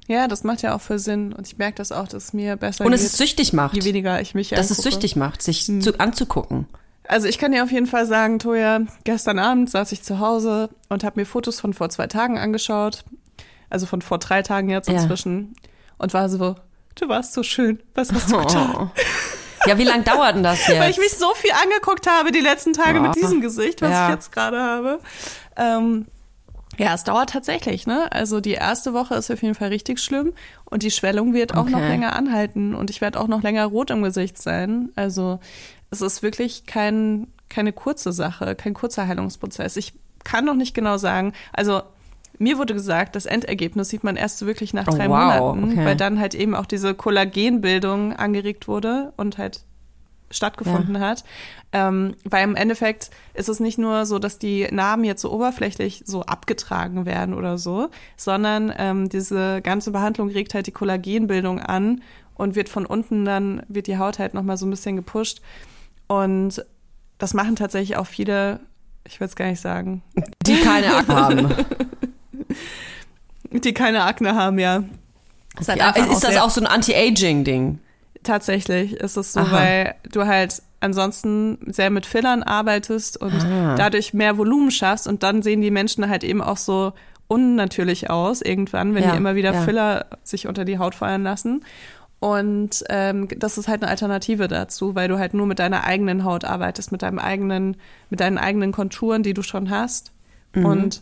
[0.08, 2.58] Ja, das macht ja auch für Sinn und ich merke das auch, dass es mir
[2.58, 3.76] besser Und geht, es ist süchtig macht.
[3.76, 4.92] je weniger ich mich Dass es angucke.
[4.92, 6.68] süchtig macht, sich zu, anzugucken.
[7.08, 10.70] Also ich kann dir auf jeden Fall sagen, Toja, gestern Abend saß ich zu Hause
[10.90, 13.04] und habe mir Fotos von vor zwei Tagen angeschaut.
[13.70, 14.96] Also von vor drei Tagen jetzt Ja.
[14.96, 15.56] inzwischen.
[15.98, 16.56] Und war so,
[16.96, 17.80] du warst so schön.
[17.94, 18.92] Was hast du getan?
[19.68, 20.80] Ja, wie lange dauert denn das jetzt?
[20.80, 23.02] Weil ich mich so viel angeguckt habe die letzten Tage Ja.
[23.04, 24.08] mit diesem Gesicht, was Ja.
[24.08, 25.00] ich jetzt gerade habe.
[25.56, 26.08] Ähm,
[26.82, 28.12] ja, es dauert tatsächlich, ne?
[28.12, 30.34] Also die erste Woche ist auf jeden Fall richtig schlimm
[30.66, 31.72] und die Schwellung wird auch Okay.
[31.72, 34.90] noch länger anhalten und ich werde auch noch länger rot im Gesicht sein.
[34.96, 35.40] Also
[35.92, 39.78] es ist wirklich kein, keine kurze Sache, kein kurzer Heilungsprozess.
[39.78, 41.82] Ich kann noch nicht genau sagen, also
[42.40, 45.86] mir wurde gesagt, das Endergebnis sieht man erst wirklich nach Oh, drei wow, Monaten, okay.
[45.86, 49.62] weil dann halt eben auch diese Kollagenbildung angeregt wurde und halt
[50.32, 51.24] stattgefunden hat.
[51.74, 56.04] Ähm, weil im Endeffekt ist es nicht nur so, dass die Narben jetzt so oberflächlich
[56.06, 62.02] so abgetragen werden oder so, sondern ähm, diese ganze Behandlung regt halt die Kollagenbildung an
[62.36, 65.42] und wird von unten dann, wird die Haut halt nochmal so ein bisschen gepusht.
[66.08, 66.66] Und
[67.18, 68.60] das machen tatsächlich auch viele,
[69.06, 70.02] ich will es gar nicht sagen,
[70.46, 71.56] Die keine Akne haben.
[73.52, 74.84] die keine Akne haben, ja.
[75.60, 77.80] Ist, halt Ja, ist das auch so ein Anti-Aging-Ding?
[78.24, 79.52] Tatsächlich ist es so, Aha.
[79.52, 83.76] weil du halt ansonsten sehr mit Fillern arbeitest und Ah.
[83.76, 86.94] dadurch mehr Volumen schaffst und dann sehen die Menschen halt eben auch so
[87.28, 89.62] unnatürlich aus irgendwann, wenn Ja, die immer wieder ja.
[89.62, 91.64] Filler sich unter die Haut feuern lassen.
[92.20, 96.24] Und ähm, das ist halt eine Alternative dazu, weil du halt nur mit deiner eigenen
[96.24, 97.78] Haut arbeitest, mit deinem eigenen,
[98.12, 100.12] mit deinen eigenen Konturen, die du schon hast.
[100.54, 100.66] Mhm.
[100.66, 101.02] Und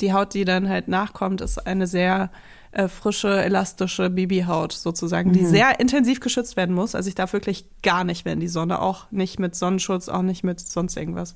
[0.00, 2.30] die Haut, die dann halt nachkommt, ist eine sehr
[2.76, 5.34] äh, frische, elastische Babyhaut sozusagen, Mhm.
[5.34, 6.94] die sehr intensiv geschützt werden muss.
[6.94, 10.22] Also ich darf wirklich gar nicht mehr in die Sonne, auch nicht mit Sonnenschutz, auch
[10.22, 11.32] nicht mit sonst irgendwas.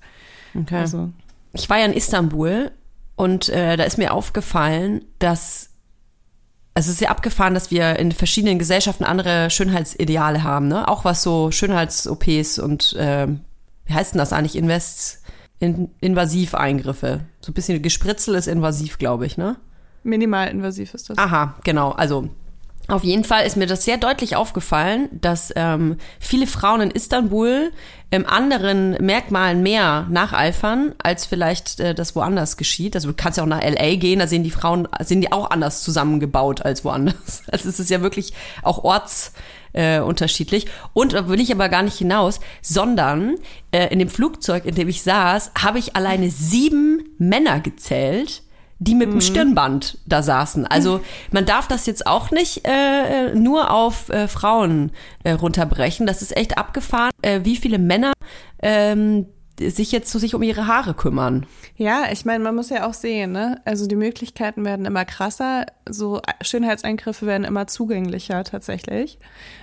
[0.55, 0.77] Okay.
[0.77, 1.11] Also
[1.53, 2.71] ich war ja in Istanbul
[3.17, 5.71] und äh, da ist mir aufgefallen, dass
[6.73, 10.87] also es ist ja abgefahren, dass wir in verschiedenen Gesellschaften andere Schönheitsideale haben, ne?
[10.89, 13.41] Auch was so Schönheits-OPs und ähm,
[13.87, 14.57] wie heißt denn das eigentlich?
[14.57, 15.23] Invest,
[15.59, 17.21] in, Invasiveingriffe.
[17.41, 19.57] So ein bisschen Gespritzel ist invasiv, glaube ich, ne?
[20.03, 21.19] Minimalinvasiv ist das.
[21.19, 21.91] Aha, genau.
[21.91, 22.29] Also
[22.91, 27.71] auf jeden Fall ist mir das sehr deutlich aufgefallen, dass ähm, viele Frauen in Istanbul
[28.11, 32.97] ähm, anderen Merkmalen mehr nacheifern, als vielleicht äh, das woanders geschieht.
[32.97, 35.51] Also du kannst ja auch nach LA gehen, da sehen die Frauen, sind die auch
[35.51, 37.43] anders zusammengebaut als woanders.
[37.53, 38.33] Also es ist ja wirklich
[38.63, 39.33] auch orts
[39.73, 40.67] äh, unterschiedlich.
[40.93, 43.37] Und da will ich aber gar nicht hinaus, sondern
[43.71, 48.43] äh, in dem Flugzeug, in dem ich saß, habe ich alleine sieben Männer gezählt,
[48.83, 50.67] die mit dem Stirnband da saßen.
[50.67, 54.91] Also man darf das jetzt auch nicht äh, nur auf äh, Frauen
[55.23, 56.07] äh, runterbrechen.
[56.07, 58.13] Das ist echt abgefahren, äh, wie viele Männer
[58.63, 59.27] ähm,
[59.61, 61.45] sich jetzt so sich um ihre Haare kümmern.
[61.77, 63.61] Ja, ich meine, man muss ja auch sehen, ne?
[63.67, 69.19] Also die Möglichkeiten werden immer krasser, so Schönheitseingriffe werden immer zugänglicher tatsächlich.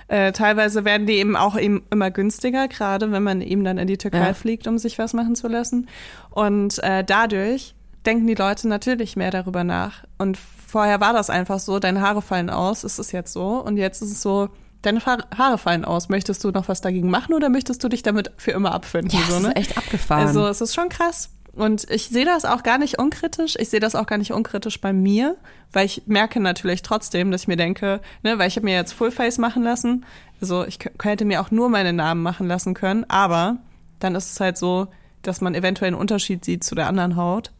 [0.06, 3.88] Äh, teilweise werden die eben auch eben immer günstiger, gerade wenn man eben dann in
[3.88, 4.34] die Türkei Ja.
[4.34, 5.88] fliegt, um sich was machen zu lassen.
[6.30, 7.74] Und äh, dadurch
[8.08, 10.04] denken die Leute natürlich mehr darüber nach.
[10.16, 13.62] Und vorher war das einfach so, deine Haare fallen aus, ist es jetzt so.
[13.62, 14.48] Und jetzt ist es so,
[14.82, 16.08] deine Haare fallen aus.
[16.08, 19.10] Möchtest du noch was dagegen machen oder möchtest du dich damit für immer abfinden?
[19.10, 19.48] Ja, so, das ne?
[19.48, 20.26] ist echt abgefahren.
[20.26, 21.30] Also es ist schon krass.
[21.52, 23.56] Und ich sehe das auch gar nicht unkritisch.
[23.58, 25.36] Ich sehe das auch gar nicht unkritisch bei mir,
[25.72, 28.92] weil ich merke natürlich trotzdem, dass ich mir denke, ne, weil ich habe mir jetzt
[28.92, 30.06] Fullface machen lassen.
[30.40, 33.58] Also ich hätte mir auch nur meine Namen machen lassen können, aber
[33.98, 34.86] dann ist es halt so,
[35.22, 37.50] dass man eventuell einen Unterschied sieht zu der anderen Haut.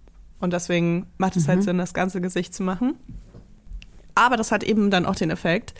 [0.40, 2.94] Und deswegen macht es halt Sinn, das ganze Gesicht zu machen.
[4.14, 5.74] Aber das hat eben dann auch den Effekt,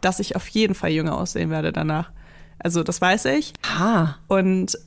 [0.00, 2.10] dass ich auf jeden Fall jünger aussehen werde danach.
[2.58, 3.52] Also das weiß ich.
[3.78, 4.78] ha, Und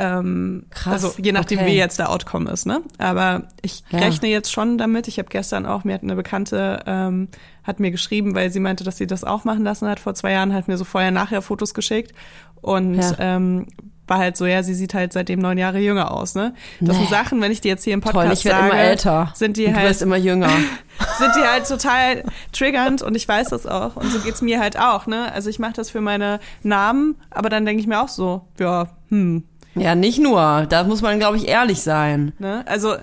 [0.00, 1.68] ähm, Krass, also je nachdem, okay.
[1.68, 2.82] wie jetzt der Outcome ist, ne?
[2.98, 3.98] Aber ich Ja.
[3.98, 5.08] rechne jetzt schon damit.
[5.08, 7.28] Ich habe gestern auch, mir hat eine Bekannte, ähm,
[7.64, 10.32] hat mir geschrieben, weil sie meinte, dass sie das auch machen lassen hat vor zwei
[10.32, 12.12] Jahren, hat mir so vorher-nachher Fotos geschickt
[12.60, 13.12] und Ja.
[13.18, 13.66] ähm,
[14.08, 16.54] war halt so, ja, sie sieht halt seitdem neun Jahre jünger aus, ne?
[16.80, 17.02] Das Nee.
[17.04, 19.32] sind Sachen, wenn ich die jetzt hier im Podcast toll, ich werde sage, immer älter.
[19.34, 20.48] sind die und du halt wirst immer jünger.
[21.18, 23.96] sind die halt total triggernd und ich weiß das auch.
[23.96, 25.30] Und so geht's mir halt auch, ne?
[25.32, 28.88] Also ich mache das für meine Namen, aber dann denke ich mir auch so, ja,
[29.10, 29.44] hm,
[29.74, 30.66] ja, nicht nur.
[30.68, 32.32] Da muss man, glaube ich, ehrlich sein.
[32.38, 32.64] ne?
[32.66, 32.96] Also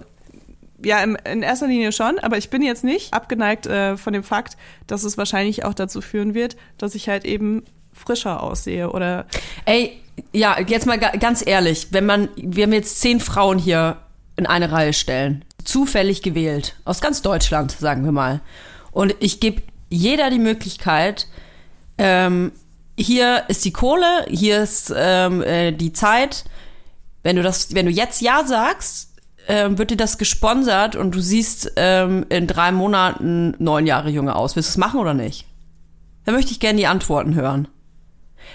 [0.84, 4.58] ja, in erster Linie schon, aber ich bin jetzt nicht abgeneigt äh, von dem Fakt,
[4.88, 7.64] dass es wahrscheinlich auch dazu führen wird, dass ich halt eben
[7.94, 9.26] frischer aussehe oder
[9.64, 10.02] Ey,
[10.34, 13.98] ja, jetzt mal ga- ganz ehrlich, wenn man, wir haben jetzt zehn Frauen hier
[14.38, 18.42] in eine Reihe stellen, zufällig gewählt, aus ganz Deutschland, sagen wir mal.
[18.92, 21.28] Und ich gebe jeder die Möglichkeit,
[21.98, 22.52] ähm,
[22.98, 26.46] hier ist die Kohle, hier ist ähm, äh, die Zeit.
[27.24, 29.14] Wenn du das, wenn du jetzt ja sagst,
[29.48, 34.36] ähm, wird dir das gesponsert und du siehst ähm, in drei Monaten neun Jahre jünger
[34.36, 34.56] aus.
[34.56, 35.46] Willst du es machen oder nicht?
[36.24, 37.68] Da möchte ich gerne die Antworten hören.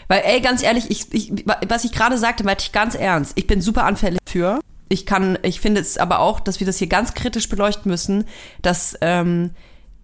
[0.09, 3.33] Weil, ey, ganz ehrlich, ich, ich, was ich gerade sagte, meinte ich ganz ernst.
[3.37, 4.61] Ich bin super anfällig für.
[4.89, 8.25] Ich kann, ich finde es aber auch, dass wir das hier ganz kritisch beleuchten müssen,
[8.61, 9.51] dass ähm,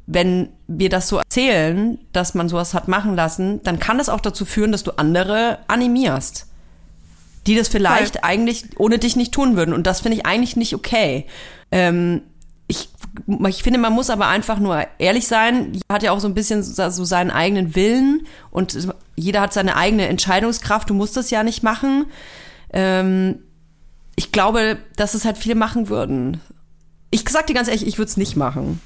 [0.07, 4.21] wenn wir das so erzählen, dass man sowas hat machen lassen, dann kann das auch
[4.21, 6.47] dazu führen, dass du andere animierst,
[7.49, 9.75] die das vielleicht eigentlich ohne dich nicht tun würden.
[9.75, 11.27] Und das finde ich eigentlich nicht okay.
[11.73, 12.23] Ähm,
[12.69, 12.89] ich,
[13.49, 15.73] ich finde, man muss aber einfach nur ehrlich sein.
[15.73, 18.77] Jeder hat ja auch so ein bisschen so so seinen eigenen Willen und
[19.15, 20.91] jeder hat seine eigene Entscheidungskraft.
[20.91, 22.07] Du musst das ja nicht machen.
[22.73, 23.39] Ähm,
[24.17, 26.41] ich glaube, dass es halt viele machen würden.
[27.11, 28.81] Ich sag dir ganz ehrlich, ich würde es nicht machen.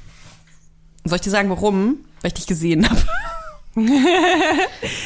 [1.04, 1.98] Soll ich dir sagen, warum?
[2.20, 3.00] Weil ich dich gesehen habe.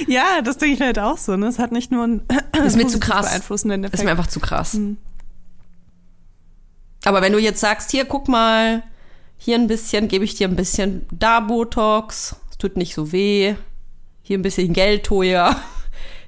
[0.09, 1.37] ja, das denke ich halt auch so.
[1.37, 1.47] Ne?
[1.47, 2.23] Es hat nicht nur einen
[2.65, 3.27] Ist mir zu krass.
[3.27, 4.01] beeinflussenden Effekt.
[4.01, 4.79] Ist mir einfach zu krass.
[7.05, 8.83] Aber wenn du jetzt sagst, hier, guck mal,
[9.37, 13.55] hier ein bisschen, gebe ich dir ein bisschen da Botox, es tut nicht so weh.
[14.23, 15.61] hier ein bisschen Geld teuer,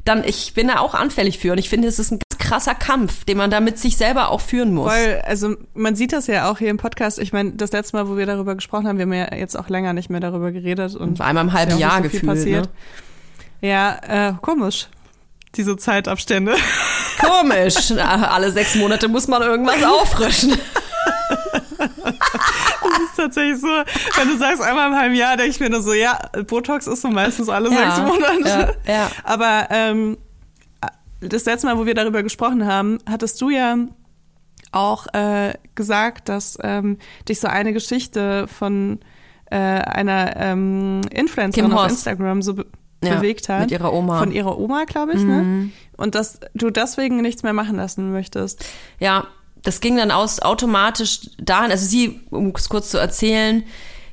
[0.05, 2.75] dann ich bin da auch anfällig für und ich finde, es ist ein ganz krasser
[2.75, 4.93] Kampf, den man da mit sich selber auch führen muss.
[4.93, 7.19] Weil, also man sieht das ja auch hier im Podcast.
[7.19, 9.69] Ich meine, das letzte Mal, wo wir darüber gesprochen haben, wir haben ja jetzt auch
[9.69, 10.95] länger nicht mehr darüber geredet.
[10.95, 12.23] Und Einmal im halben Jahr so gefühlt.
[12.23, 12.35] Ne?
[12.35, 12.69] passiert.
[13.61, 14.89] Ja, äh, komisch.
[15.57, 16.55] Diese Zeitabstände.
[17.19, 17.93] Komisch.
[17.99, 20.57] Alle sechs Monate muss man irgendwas auffrischen.
[21.79, 25.83] Das ist tatsächlich so, wenn du sagst einmal im halben Jahr, denke ich mir nur
[25.83, 28.77] so, ja, Botox ist so meistens alle Ja, sechs Monate.
[28.87, 29.11] ja, ja.
[29.25, 30.17] Aber ähm,
[31.21, 33.77] das letzte Mal, wo wir darüber gesprochen haben, hattest du ja
[34.73, 36.99] auch äh, gesagt, dass ähm,
[37.29, 39.01] dich so eine Geschichte von
[39.51, 41.91] äh, einer ähm, Influencerin auf.
[41.91, 42.67] Instagram so be
[42.99, 43.61] bewegt hat.
[43.61, 44.15] mit ihrer Oma.
[44.15, 44.19] Mhm.
[44.19, 45.71] Von ihrer Oma, glaube ich, ne?
[45.97, 48.65] Und dass du deswegen nichts mehr machen lassen möchtest.
[49.01, 49.27] Ja,
[49.63, 53.65] das ging dann aus automatisch dahin, also sie, um es kurz zu erzählen,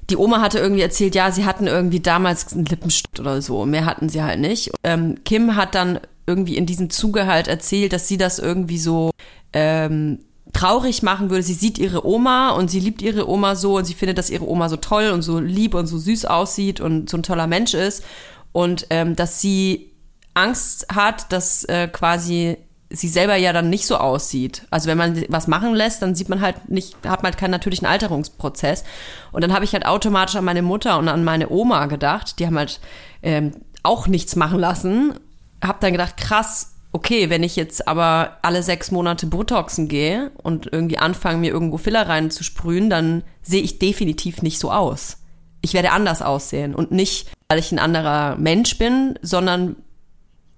[0.09, 3.85] die Oma hatte irgendwie erzählt, ja, sie hatten irgendwie damals einen Lippenstift oder so, mehr
[3.85, 4.71] hatten sie halt nicht.
[4.83, 9.11] Ähm, Kim hat dann irgendwie in diesem Zuge halt erzählt, dass sie das irgendwie so
[9.53, 10.19] ähm,
[10.53, 11.43] traurig machen würde.
[11.43, 14.47] Sie sieht ihre Oma und sie liebt ihre Oma so und sie findet, dass ihre
[14.47, 17.73] Oma so toll und so lieb und so süß aussieht und so ein toller Mensch
[17.73, 18.03] ist
[18.51, 19.92] und ähm, dass sie
[20.33, 22.57] Angst hat, dass äh, quasi
[22.89, 24.67] sie selber ja dann nicht so aussieht.
[24.69, 27.51] Also wenn man was machen lässt, dann sieht man halt nicht, hat man halt keinen
[27.51, 28.83] natürlichen Alterungsprozess.
[29.31, 32.37] Und dann habe ich halt automatisch an meine Mutter und an meine Oma gedacht.
[32.37, 32.79] Die haben halt
[33.23, 35.15] ähm, auch nichts machen lassen.
[35.63, 40.69] Hab dann gedacht, krass, okay, wenn ich jetzt aber alle sechs Monate Botoxen gehe und
[40.71, 45.17] irgendwie anfange, mir irgendwo Filler reinzusprühen, dann sehe ich definitiv nicht so aus.
[45.61, 49.77] Ich werde anders aussehen und nicht, weil ich ein anderer Mensch bin, sondern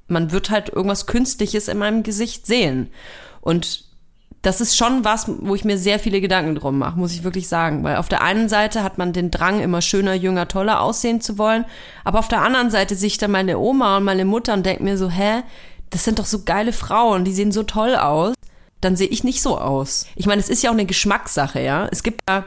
[0.07, 2.89] man wird halt irgendwas Künstliches in meinem Gesicht sehen.
[3.41, 3.85] Und
[4.45, 7.47] das ist schon was, wo ich mir sehr viele Gedanken drum mache, muss ich wirklich
[7.47, 7.83] sagen.
[7.83, 11.39] Weil auf der einen Seite hat man den Drang, immer schöner, jünger, toller aussehen zu
[11.39, 11.65] wollen.
[12.03, 14.83] Aber auf der anderen Seite sehe ich dann meine Oma und meine Mutter und denke
[14.83, 15.41] mir so, hä,
[15.89, 18.35] das sind doch so geile Frauen, die sehen so toll aus.
[18.81, 20.05] Dann sehe ich nicht so aus.
[20.15, 21.87] Ich meine, es ist ja auch eine Geschmackssache, ja.
[21.91, 22.43] Es gibt ja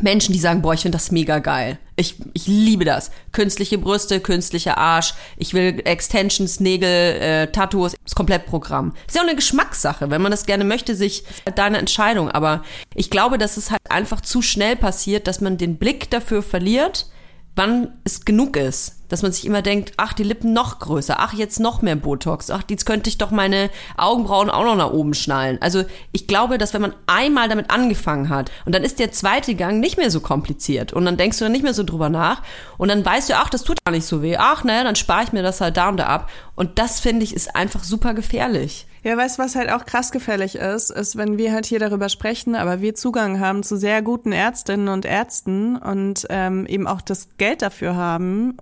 [0.00, 1.78] Menschen, die sagen, boah, ich finde das mega geil.
[1.96, 3.10] Ich, ich liebe das.
[3.32, 5.14] Künstliche Brüste, künstlicher Arsch.
[5.36, 7.94] Ich will Extensions, Nägel, äh, Tattoos.
[8.02, 8.94] Das Komplettprogramm.
[9.06, 10.10] Ist ja auch eine Geschmackssache.
[10.10, 12.30] Wenn man das gerne möchte, sich halt deine Entscheidung.
[12.30, 16.42] Aber ich glaube, dass es halt einfach zu schnell passiert, dass man den Blick dafür
[16.42, 17.06] verliert,
[17.54, 19.03] wann es genug ist.
[19.08, 22.50] Dass man sich immer denkt, ach, die Lippen noch größer, ach, jetzt noch mehr Botox,
[22.50, 25.58] ach, jetzt könnte ich doch meine Augenbrauen auch noch nach oben schnallen.
[25.60, 29.54] Also ich glaube, dass wenn man einmal damit angefangen hat und dann ist der zweite
[29.54, 32.42] Gang nicht mehr so kompliziert und dann denkst du dann nicht mehr so drüber nach
[32.78, 35.24] und dann weißt du, ach, das tut gar nicht so weh, ach, naja, dann spare
[35.24, 36.30] ich mir das halt da und da ab.
[36.56, 38.86] Und das, finde ich, ist einfach super gefährlich.
[39.04, 42.08] Ja, weißt du, was halt auch krass gefährlich ist, ist, wenn wir halt hier darüber
[42.08, 47.02] sprechen, aber wir Zugang haben zu sehr guten Ärztinnen und Ärzten und ähm, eben auch
[47.02, 48.56] das Geld dafür haben,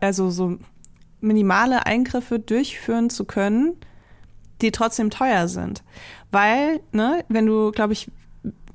[0.00, 0.58] also so
[1.20, 3.76] minimale Eingriffe durchführen zu können,
[4.60, 5.82] die trotzdem teuer sind.
[6.30, 8.10] Weil, ne, wenn du, glaube ich,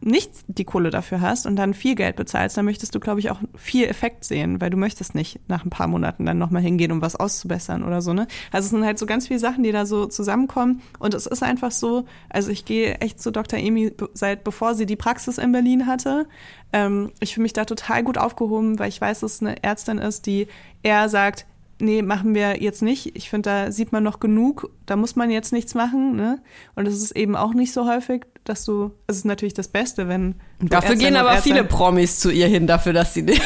[0.02, 3.30] nicht die Kohle dafür hast und dann viel Geld bezahlst, dann möchtest du, glaube ich,
[3.30, 6.92] auch viel Effekt sehen, weil du möchtest nicht nach ein paar Monaten dann nochmal hingehen,
[6.92, 8.28] um was auszubessern oder so, ne?
[8.52, 11.44] Also es sind halt so ganz viele Sachen, die da so zusammenkommen und es ist
[11.44, 13.60] einfach so, also ich gehe echt zu Dr.
[13.60, 16.28] Emi seit bevor sie die Praxis in Berlin hatte.
[16.74, 20.00] Ähm, ich fühle mich da total gut aufgehoben, weil ich weiß, dass es eine Ärztin
[20.00, 20.48] ist, die
[20.84, 21.46] eher sagt,
[21.82, 23.16] nee, machen wir jetzt nicht.
[23.16, 26.16] Ich finde, da sieht man noch genug, da muss man jetzt nichts machen.
[26.16, 26.42] Ne?
[26.76, 30.08] Und es ist eben auch nicht so häufig, dass du, es ist natürlich das Beste,
[30.08, 30.36] wenn.
[30.60, 33.40] Dafür gehen aber Ärztin- viele Promis zu ihr hin, dafür, dass sie, dass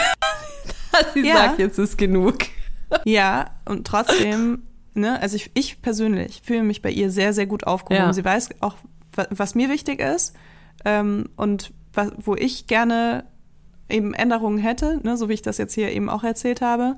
[1.13, 1.36] sie Ja.
[1.36, 2.38] sagt, jetzt ist genug.
[3.04, 7.65] Ja, und trotzdem, ne, also ich, ich persönlich fühle mich bei ihr sehr, sehr gut
[7.65, 8.06] aufgehoben.
[8.08, 8.13] Ja.
[8.13, 8.76] Sie weiß auch,
[9.13, 10.34] wa- was mir wichtig ist
[10.86, 13.26] ähm, und wa- wo ich gerne
[13.89, 16.98] eben Änderungen hätte, ne, so wie ich das jetzt hier eben auch erzählt habe.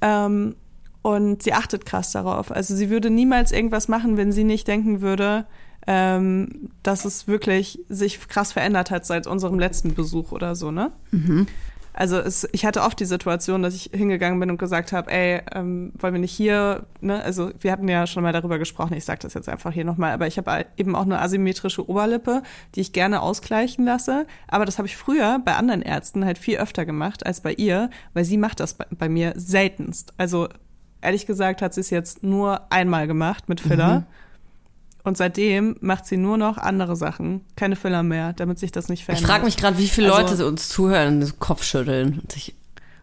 [0.00, 0.56] Ähm,
[1.02, 2.50] und sie achtet krass darauf.
[2.50, 5.46] Also sie würde niemals irgendwas machen, wenn sie nicht denken würde,
[5.86, 10.92] ähm, dass es wirklich sich krass verändert hat seit unserem letzten Besuch oder so, ne?
[11.92, 15.42] Also es, ich hatte oft die Situation, dass ich hingegangen bin und gesagt habe, ey,
[15.52, 17.22] ähm, wollen wir nicht hier, ne?
[17.22, 20.12] Also wir hatten ja schon mal darüber gesprochen, ich sage das jetzt einfach hier nochmal,
[20.12, 22.42] aber ich habe eben auch eine asymmetrische Oberlippe,
[22.74, 24.26] die ich gerne ausgleichen lasse.
[24.48, 27.90] Aber das habe ich früher bei anderen Ärzten halt viel öfter gemacht als bei ihr,
[28.14, 30.12] weil sie macht das bei, bei mir seltenst.
[30.16, 30.48] Also
[31.02, 34.04] ehrlich gesagt hat sie es jetzt nur einmal gemacht mit Filler.
[35.02, 39.00] Und seitdem macht sie nur noch andere Sachen, keine Filler mehr, damit sich das nicht
[39.00, 39.30] Ich verändert.
[39.30, 42.18] frage mich gerade, wie viele Also- Leute uns zuhören, und Kopfschütteln.
[42.20, 42.54] Und sich,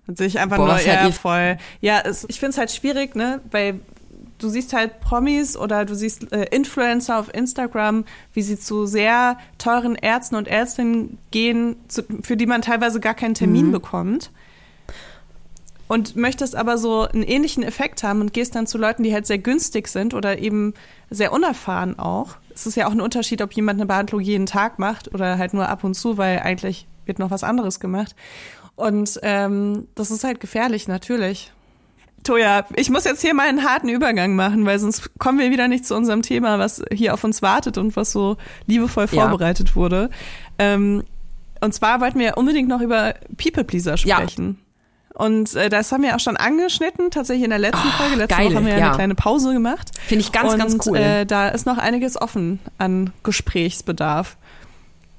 [0.05, 1.57] Und sich einfach Boah, nur ja, ihr- voll.
[1.81, 3.41] Ja, es, ich finde es halt schwierig, ne?
[3.51, 3.79] Weil
[4.37, 9.37] du siehst halt Promis oder du siehst äh, Influencer auf Instagram, wie sie zu sehr
[9.57, 14.29] teuren Ärzten und Ärztinnen gehen, zu, für die man teilweise gar keinen Termin bekommt.
[15.87, 19.25] Und möchtest aber so einen ähnlichen Effekt haben und gehst dann zu Leuten, die halt
[19.25, 20.73] sehr günstig sind oder eben
[21.09, 22.35] sehr unerfahren auch.
[22.53, 25.53] Es ist ja auch ein Unterschied, ob jemand eine Behandlung jeden Tag macht oder halt
[25.53, 28.15] nur ab und zu, weil eigentlich wird noch was anderes gemacht.
[28.75, 31.51] Und ähm, das ist halt gefährlich, natürlich.
[32.23, 35.67] Toja, ich muss jetzt hier mal einen harten Übergang machen, weil sonst kommen wir wieder
[35.67, 38.35] nicht zu unserem Thema, was hier auf uns wartet und was so
[38.65, 39.21] liebevoll Ja.
[39.29, 40.09] vorbereitet wurde.
[40.59, 41.03] Ähm,
[41.61, 44.19] und zwar wollten wir unbedingt noch über People Pleaser Ja.
[45.17, 48.17] Und äh, das haben wir auch schon angeschnitten, tatsächlich in der letzten Folge.
[48.17, 48.85] Letzte geil, Woche haben wir ja ja.
[48.87, 49.89] eine kleine Pause gemacht.
[50.05, 50.97] Finde ich ganz, und, ganz cool.
[50.97, 54.37] Äh, da ist noch einiges offen an Gesprächsbedarf.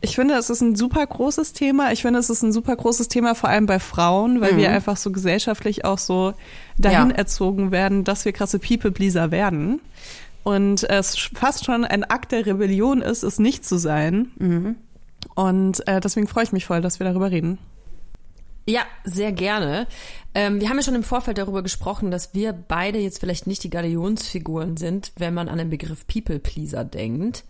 [0.01, 1.91] Ich finde, es ist ein super großes Thema.
[1.91, 4.97] Ich finde, es ist ein super großes Thema, vor allem bei Frauen, weil wir einfach
[4.97, 6.35] so gesellschaftlich auch so
[6.79, 7.11] dahin Mhm.
[7.11, 7.17] Ja.
[7.17, 9.81] erzogen werden, dass wir krasse People-Pleaser werden.
[10.45, 14.31] Und es fast schon ein Akt der Rebellion ist, es nicht zu sein.
[14.39, 14.77] Mhm.
[15.35, 17.59] Und äh, deswegen freue ich mich voll, dass wir darüber reden.
[18.69, 19.87] Ja, sehr gerne.
[20.35, 23.65] Ähm, wir haben ja schon im Vorfeld darüber gesprochen, dass wir beide jetzt vielleicht nicht
[23.65, 27.45] die Galionsfiguren sind, wenn man an den Begriff People Pleaser denkt.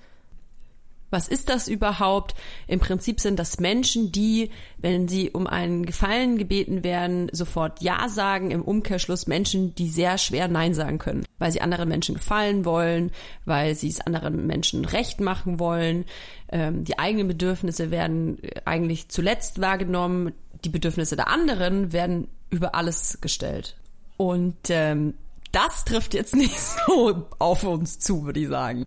[1.11, 2.35] Was ist das überhaupt?
[2.69, 8.09] Im Prinzip sind das Menschen, die, wenn sie um einen Gefallen gebeten werden, sofort Ja
[8.09, 8.53] sagen.
[8.53, 13.11] Im Umkehrschluss Menschen, die sehr schwer Nein sagen können, weil sie anderen Menschen gefallen wollen,
[13.45, 16.05] weil sie es anderen Menschen recht machen wollen.
[16.53, 20.33] Ähm, die eigenen Bedürfnisse werden äh, eigentlich zuletzt wahrgenommen.
[20.65, 23.77] Die Bedürfnisse der anderen werden über alles gestellt.
[24.17, 25.15] Und ähm,
[25.53, 28.85] das trifft jetzt nicht so auf uns zu, würde ich sagen.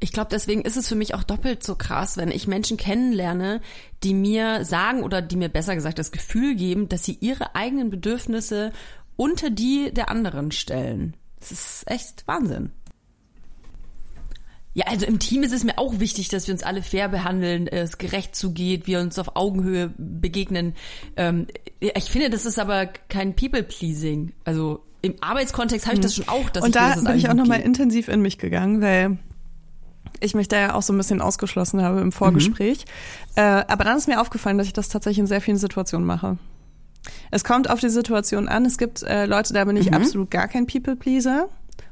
[0.00, 3.60] Ich glaube, deswegen ist es für mich auch doppelt so krass, wenn ich Menschen kennenlerne,
[4.04, 7.90] die mir sagen oder die mir besser gesagt das Gefühl geben, dass sie ihre eigenen
[7.90, 8.72] Bedürfnisse
[9.16, 11.16] unter die der anderen stellen.
[11.40, 12.70] Das ist echt Wahnsinn.
[14.78, 17.66] Ja, also im Team ist es mir auch wichtig, dass wir uns alle fair behandeln,
[17.66, 20.76] es gerecht zugeht, wir uns auf Augenhöhe begegnen.
[21.16, 21.48] Ähm,
[21.80, 24.34] ich finde, das ist aber kein People-Pleasing.
[24.44, 27.04] Also im Arbeitskontext habe ich das schon auch, dass Und ich will, da dass es
[27.04, 29.18] bin ich auch nochmal intensiv in mich gegangen, weil
[30.20, 32.84] ich mich da ja auch so ein bisschen ausgeschlossen habe im Vorgespräch.
[33.34, 36.38] Äh, aber dann ist mir aufgefallen, dass ich das tatsächlich in sehr vielen Situationen mache.
[37.32, 38.64] Es kommt auf die Situation an.
[38.64, 41.48] Es gibt äh, Leute, da bin ich absolut gar kein People-Pleaser.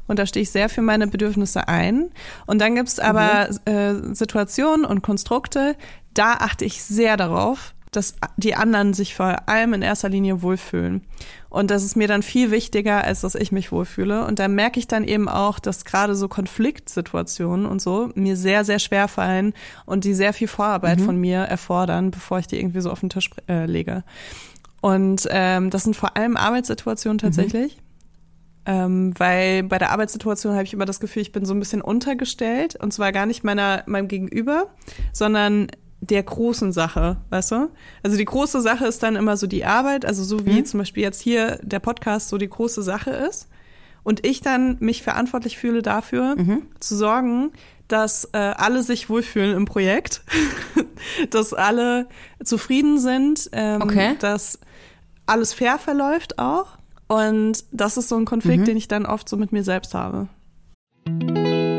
[0.07, 2.11] Und da stehe ich sehr für meine Bedürfnisse ein.
[2.47, 5.77] Und dann gibt's aber äh, Situationen und Konstrukte,
[6.15, 11.03] da achte ich sehr darauf, dass die anderen sich vor allem in erster Linie wohlfühlen.
[11.49, 14.27] Und das ist mir dann viel wichtiger, als dass ich mich wohlfühle.
[14.27, 18.65] Und da merke ich dann eben auch, dass gerade so Konfliktsituationen und so mir sehr,
[18.65, 19.55] sehr schwer fallen
[19.87, 23.09] und die sehr viel Vorarbeit von mir erfordern, bevor ich die irgendwie so auf den
[23.09, 24.05] Tisch äh, lege.
[24.83, 27.79] Und ähm, das sind vor allem Arbeitssituationen tatsächlich.
[28.67, 31.81] Ähm, weil bei der Arbeitssituation habe ich immer das Gefühl, ich bin so ein bisschen
[31.83, 32.77] untergestellt.
[32.77, 34.67] Und zwar gar nicht meiner, meinem Gegenüber,
[35.13, 35.69] sondern
[36.01, 37.71] der großen Sache, weißt du?
[38.03, 41.03] Also die große Sache ist dann immer so die Arbeit, also so wie zum Beispiel
[41.03, 43.49] jetzt hier der Podcast so die große Sache ist.
[44.03, 46.37] Und ich dann mich verantwortlich fühle dafür,
[46.81, 47.51] zu sorgen,
[47.89, 50.23] dass äh, alle sich wohlfühlen im Projekt,
[51.31, 52.09] dass alle
[52.45, 54.17] zufrieden sind, ähm, Okay.
[54.21, 54.59] dass
[55.25, 56.76] alles fair verläuft auch.
[57.09, 60.29] Und das ist so ein Konflikt, den ich dann oft so mit mir selbst habe.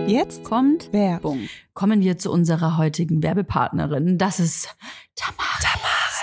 [0.07, 1.49] Jetzt kommt Werbung.
[1.73, 4.17] Kommen wir zu unserer heutigen Werbepartnerin.
[4.17, 4.73] Das ist
[5.15, 5.63] Tamaris.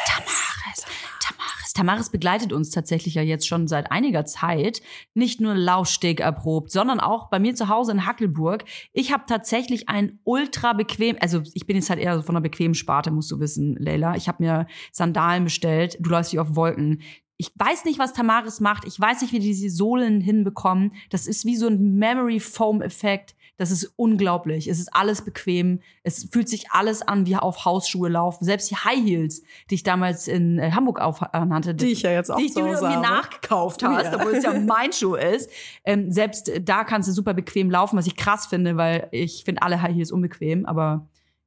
[0.07, 0.87] Tamaris.
[1.21, 1.73] Tamaris.
[1.75, 4.81] Tamaris begleitet uns tatsächlich ja jetzt schon seit einiger Zeit.
[5.13, 8.65] Nicht nur Laufsteg erprobt, sondern auch bei mir zu Hause in Hackelburg.
[8.93, 12.43] Ich habe tatsächlich ein ultra bequem, also ich bin jetzt halt eher so von einer
[12.43, 14.15] bequemen Sparte, musst du wissen, Leila.
[14.15, 15.99] Ich habe mir Sandalen bestellt.
[16.01, 17.03] Du läufst wie auf Wolken.
[17.37, 18.85] Ich weiß nicht, was Tamaris macht.
[18.87, 20.93] Ich weiß nicht, wie die diese Sohlen hinbekommen.
[21.11, 23.35] Das ist wie so ein Memory Foam Effekt.
[23.57, 24.67] Das ist unglaublich.
[24.69, 25.81] Es ist alles bequem.
[26.03, 28.45] Es fühlt sich alles an wie auf Hausschuhe laufen.
[28.45, 31.75] Selbst die High Heels, die ich damals in äh, Hamburg aufnannte.
[31.75, 33.01] Die ich ja jetzt auch die zu du mir habe.
[33.01, 34.17] nachgekauft hast, Ja.
[34.17, 35.49] obwohl es ja mein Schuh ist.
[35.85, 39.63] Ähm, selbst da kannst du super bequem laufen, was ich krass finde, weil ich finde
[39.63, 40.67] alle High Heels unbequem.
[40.67, 41.07] Aber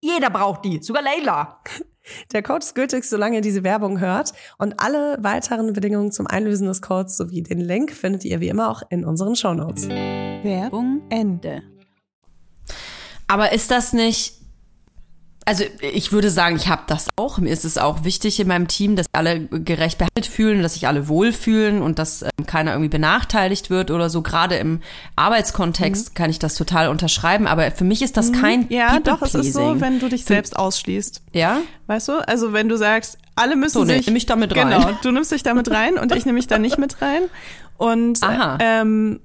[0.00, 1.60] jeder braucht die, sogar Leila.
[2.32, 4.32] Der Code ist gültig, solange ihr diese Werbung hört.
[4.56, 8.70] Und alle weiteren Bedingungen zum Einlösen des Codes sowie den Link findet ihr wie immer
[8.70, 9.88] auch in unseren Shownotes.
[9.90, 11.62] Werbung Ende.
[13.26, 14.37] Aber ist das nicht.
[15.48, 17.38] Also ich würde sagen, ich habe das auch.
[17.38, 20.86] Mir ist es auch wichtig in meinem Team, dass alle gerecht behandelt fühlen, dass sich
[20.86, 24.20] alle wohlfühlen und dass ähm, keiner irgendwie benachteiligt wird oder so.
[24.20, 24.80] Gerade im
[25.16, 27.46] Arbeitskontext kann ich das total unterschreiben.
[27.46, 28.66] Aber für mich ist das kein Mhm.
[28.68, 31.22] Ja, doch, es ist so, wenn du dich selbst ausschließt.
[31.32, 31.62] Ja?
[31.86, 32.28] Weißt du?
[32.28, 34.04] Also wenn du sagst, alle müssen So, ne, sich...
[34.04, 34.68] nimm mich da mit rein.
[34.68, 37.22] Genau, du nimmst dich damit rein und ich nehme mich da nicht mit rein.
[37.78, 38.58] Und Aha.
[38.60, 39.20] ähm,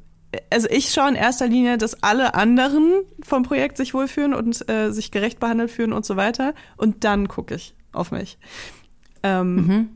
[0.51, 4.91] also ich schaue in erster Linie, dass alle anderen vom Projekt sich wohlfühlen und äh,
[4.91, 6.53] sich gerecht behandelt fühlen und so weiter.
[6.77, 8.37] Und dann gucke ich auf mich.
[9.23, 9.89] Ähm, Mhm.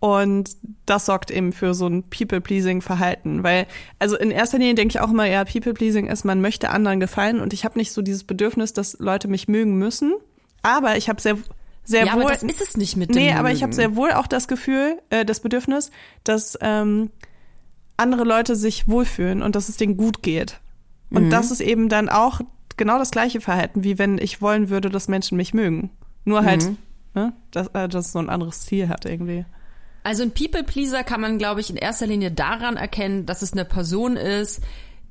[0.00, 3.44] Und das sorgt eben für so ein People-Pleasing-Verhalten.
[3.44, 3.66] Weil,
[4.00, 7.38] also in erster Linie denke ich auch immer, ja, People-Pleasing ist, man möchte anderen gefallen
[7.38, 10.12] und ich habe nicht so dieses Bedürfnis, dass Leute mich mögen müssen.
[10.62, 11.36] Aber ich habe sehr,
[11.84, 12.22] sehr Ja, wohl.
[12.22, 14.48] aber das ist es nicht mit dem Nee, aber ich habe sehr wohl auch das
[14.48, 15.92] Gefühl, äh, das Bedürfnis,
[16.24, 17.10] dass ähm,
[17.96, 20.60] andere Leute sich wohlfühlen und dass es denen gut geht.
[21.10, 22.40] Und das ist eben dann auch
[22.76, 25.90] genau das gleiche Verhalten, wie wenn ich wollen würde, dass Menschen mich mögen.
[26.24, 26.70] Nur halt,
[27.14, 29.44] ne, dass, äh, dass es so ein anderes Ziel hat irgendwie.
[30.04, 33.64] Also ein People-Pleaser kann man, glaube ich, in erster Linie daran erkennen, dass es eine
[33.64, 34.60] Person ist,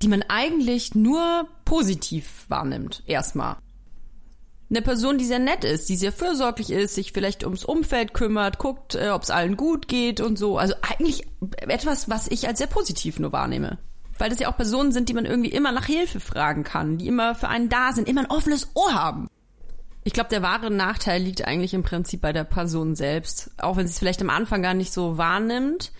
[0.01, 3.55] die man eigentlich nur positiv wahrnimmt, erstmal.
[4.71, 8.57] Eine Person, die sehr nett ist, die sehr fürsorglich ist, sich vielleicht ums Umfeld kümmert,
[8.57, 10.57] guckt, äh, ob es allen gut geht und so.
[10.57, 11.27] Also eigentlich
[11.67, 13.79] etwas, was ich als sehr positiv nur wahrnehme.
[14.17, 17.07] Weil das ja auch Personen sind, die man irgendwie immer nach Hilfe fragen kann, die
[17.07, 19.27] immer für einen da sind, immer ein offenes Ohr haben.
[20.05, 23.87] Ich glaube, der wahre Nachteil liegt eigentlich im Prinzip bei der Person selbst, auch wenn
[23.87, 25.91] sie es vielleicht am Anfang gar nicht so wahrnimmt.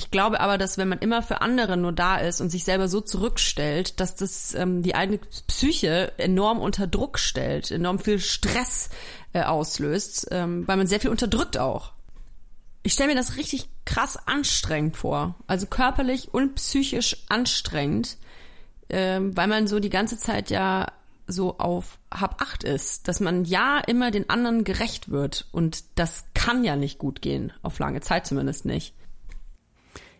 [0.00, 2.88] Ich glaube aber, dass wenn man immer für andere nur da ist und sich selber
[2.88, 8.88] so zurückstellt, dass das ähm, die eigene Psyche enorm unter Druck stellt, enorm viel Stress
[9.34, 11.92] äh, auslöst, ähm, weil man sehr viel unterdrückt auch.
[12.82, 18.16] Ich stelle mir das richtig krass anstrengend vor, also körperlich und psychisch anstrengend,
[18.88, 20.86] ähm, weil man so die ganze Zeit ja
[21.26, 26.24] so auf Hab acht ist, dass man ja immer den anderen gerecht wird und das
[26.32, 28.94] kann ja nicht gut gehen, auf lange Zeit zumindest nicht.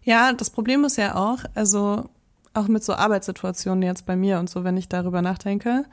[0.02, 2.08] Ja, das Problem ist ja auch, also
[2.54, 5.84] auch mit so Arbeitssituationen jetzt bei mir und so, wenn ich darüber nachdenke,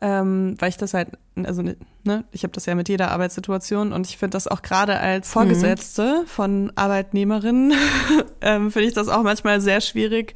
[0.00, 1.10] ähm, weil ich das halt,
[1.42, 4.98] also ne, ich habe das ja mit jeder Arbeitssituation und ich finde das auch gerade
[4.98, 7.72] als Vorgesetzte von Arbeitnehmerinnen,
[8.40, 10.34] ähm, finde ich das auch manchmal sehr schwierig,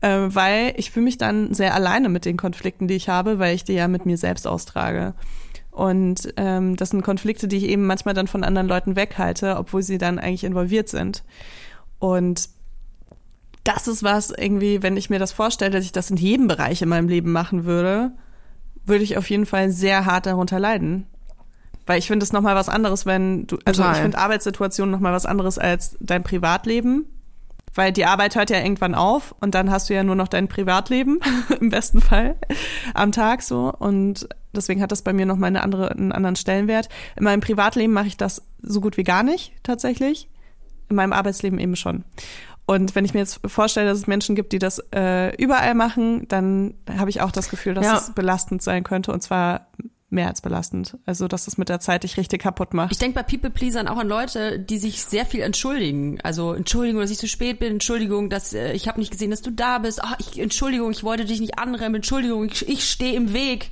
[0.00, 3.54] äh, weil ich fühle mich dann sehr alleine mit den Konflikten, die ich habe, weil
[3.54, 5.14] ich die ja mit mir selbst austrage.
[5.70, 9.82] Und ähm, das sind Konflikte, die ich eben manchmal dann von anderen Leuten weghalte, obwohl
[9.82, 11.24] sie dann eigentlich involviert sind.
[11.98, 12.50] Und
[13.64, 16.82] das ist was irgendwie, wenn ich mir das vorstelle, dass ich das in jedem Bereich
[16.82, 18.12] in meinem Leben machen würde,
[18.84, 21.06] würde ich auf jeden Fall sehr hart darunter leiden.
[21.86, 23.96] Weil ich finde es nochmal was anderes, wenn du, also Total.
[23.96, 27.06] ich finde Arbeitssituationen nochmal was anderes als dein Privatleben.
[27.74, 30.46] Weil die Arbeit hört ja irgendwann auf und dann hast du ja nur noch dein
[30.46, 31.20] Privatleben,
[31.60, 32.36] im besten Fall,
[32.92, 33.72] am Tag so.
[33.72, 36.90] Und deswegen hat das bei mir nochmal eine andere, einen anderen Stellenwert.
[37.16, 40.28] In meinem Privatleben mache ich das so gut wie gar nicht, tatsächlich.
[40.90, 42.04] In meinem Arbeitsleben eben schon.
[42.66, 46.26] Und wenn ich mir jetzt vorstelle, dass es Menschen gibt, die das äh, überall machen,
[46.28, 47.96] dann habe ich auch das Gefühl, dass Ja.
[47.98, 49.66] es belastend sein könnte und zwar
[50.10, 50.98] mehr als belastend.
[51.06, 52.92] Also, dass es mit der Zeit dich richtig kaputt macht.
[52.92, 56.18] Ich denke bei People-Pleasern auch an Leute, die sich sehr viel entschuldigen.
[56.22, 59.40] Also Entschuldigung, dass ich zu spät bin, Entschuldigung, dass äh, ich habe nicht gesehen, dass
[59.40, 60.04] du da bist.
[60.04, 63.70] Ah, ich, Entschuldigung, ich wollte dich nicht anrennen, Entschuldigung, ich, ich stehe im Weg.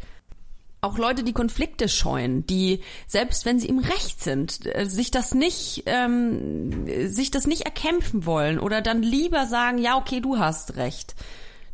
[0.82, 5.34] Auch Leute, die Konflikte scheuen, die selbst wenn sie im Recht sind, äh, sich das
[5.34, 10.76] nicht, ähm, sich das nicht erkämpfen wollen oder dann lieber sagen, ja okay, du hast
[10.76, 11.14] recht.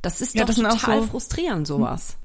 [0.03, 2.17] Das ist Ja, doch das total so- frustrierend sowas.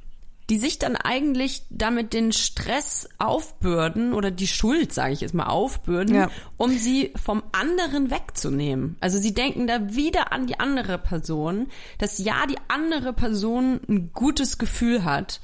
[0.50, 5.46] Die sich dann eigentlich damit den Stress aufbürden oder die Schuld, sage ich jetzt mal,
[5.46, 6.30] aufbürden, Ja.
[6.58, 8.98] um sie vom anderen wegzunehmen.
[9.00, 11.68] Also sie denken da wieder an die andere Person,
[12.00, 15.40] dass ja die andere Person ein gutes Gefühl hat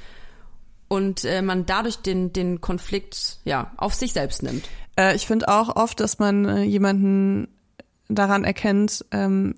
[0.87, 4.67] und äh, man dadurch den, den Konflikt ja auf sich selbst nimmt.
[4.97, 7.47] Äh, ich finde auch oft, dass man äh, jemanden
[8.09, 9.55] daran erkennt, ähm,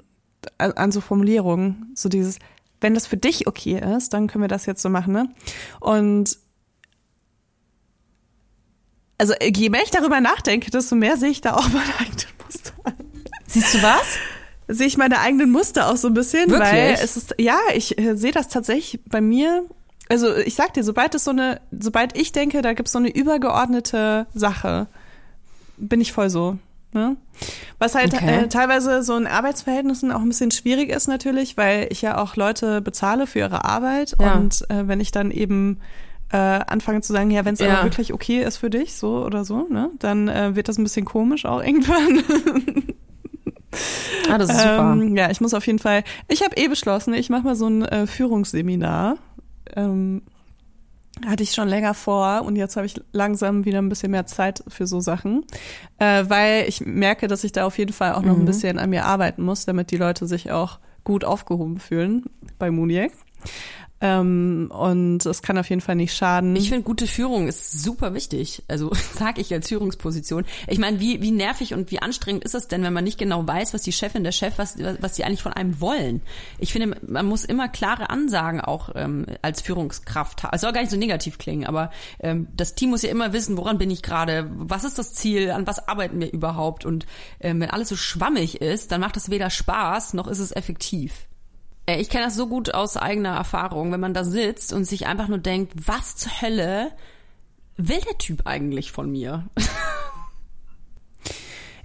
[0.57, 2.39] an, so Formulierungen, so dieses,
[2.81, 5.29] wenn das für dich okay ist, dann können wir das jetzt so machen, ne?
[5.79, 6.37] Und
[9.17, 12.33] also äh, je mehr ich darüber nachdenke, desto mehr sehe ich da auch meine eigenen
[12.45, 12.73] Muster.
[13.47, 14.17] Siehst du was?
[14.67, 16.71] Sehe ich meine eigenen Muster auch so ein bisschen, Wirklich?
[16.71, 19.65] weil es ist, ja, ich äh, sehe das tatsächlich bei mir.
[20.09, 23.09] Also ich sag dir, sobald es so eine, sobald ich denke, da gibt's so eine
[23.15, 24.87] übergeordnete Sache,
[25.77, 26.57] bin ich voll so.
[26.91, 27.15] Ne?
[27.77, 28.45] Was halt Okay.
[28.45, 32.35] äh, teilweise so in Arbeitsverhältnissen auch ein bisschen schwierig ist natürlich, weil ich ja auch
[32.35, 34.35] Leute bezahle für ihre Arbeit Ja.
[34.37, 35.79] und äh, wenn ich dann eben
[36.31, 37.75] äh, anfange zu sagen, ja, wenn es Ja.
[37.75, 40.83] aber wirklich okay ist für dich, so oder so, ne, dann äh, wird das ein
[40.83, 42.23] bisschen komisch auch irgendwann.
[44.31, 44.93] Ah, das ist super.
[44.99, 46.03] Ähm, ja, ich muss auf jeden Fall.
[46.27, 49.17] Ich habe eh beschlossen, ich mache mal so ein äh, Führungsseminar.
[49.75, 50.23] Ähm,
[51.25, 54.63] hatte ich schon länger vor und jetzt habe ich langsam wieder ein bisschen mehr Zeit
[54.67, 55.43] für so Sachen,
[55.97, 58.89] äh, weil ich merke, dass ich da auf jeden Fall auch noch ein bisschen an
[58.89, 62.25] mir arbeiten muss, damit die Leute sich auch gut aufgehoben fühlen
[62.57, 63.11] bei Muniac.
[64.01, 66.55] Ähm, und es kann auf jeden Fall nicht schaden.
[66.55, 68.63] Ich finde, gute Führung ist super wichtig.
[68.67, 70.45] Also sag ich als Führungsposition.
[70.67, 73.45] Ich meine, wie, wie nervig und wie anstrengend ist es denn, wenn man nicht genau
[73.45, 76.21] weiß, was die Chefin, der Chef, was, was sie eigentlich von einem wollen?
[76.59, 80.55] Ich finde, man muss immer klare Ansagen auch ähm, als Führungskraft haben.
[80.55, 83.57] Es soll gar nicht so negativ klingen, aber ähm, das Team muss ja immer wissen,
[83.57, 86.85] woran bin ich gerade, was ist das Ziel, an was arbeiten wir überhaupt?
[86.85, 87.05] Und
[87.39, 91.28] ähm, wenn alles so schwammig ist, dann macht es weder Spaß, noch ist es effektiv.
[91.89, 95.07] Äh, Ich kenne das so gut aus eigener Erfahrung, wenn man da sitzt und sich
[95.07, 96.91] einfach nur denkt, was zur Hölle
[97.77, 99.45] will der Typ eigentlich von mir?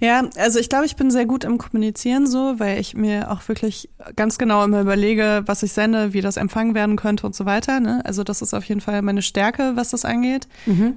[0.05, 3.47] Ja, also ich glaube, ich bin sehr gut im Kommunizieren so, weil ich mir auch
[3.47, 7.45] wirklich ganz genau immer überlege, was ich sende, wie das empfangen werden könnte und so
[7.45, 7.79] weiter.
[7.79, 8.01] Ne?
[8.05, 10.47] Also das ist auf jeden Fall meine Stärke, was das angeht.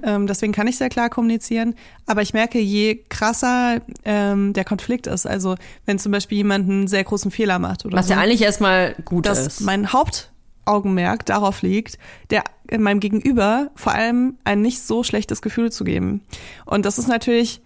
[0.03, 1.73] Ähm, deswegen kann ich sehr klar kommunizieren.
[2.05, 5.55] Aber ich merke, je krasser ähm, der Konflikt ist, also
[5.87, 8.93] wenn zum Beispiel jemand einen sehr großen Fehler macht oder Was so, ja eigentlich erstmal
[9.05, 9.61] gut dass ist.
[9.61, 11.97] mein Hauptaugenmerk darauf liegt,
[12.29, 12.43] der
[12.77, 16.21] meinem Gegenüber vor allem ein nicht so schlechtes Gefühl zu geben.
[16.65, 17.61] Und das ist natürlich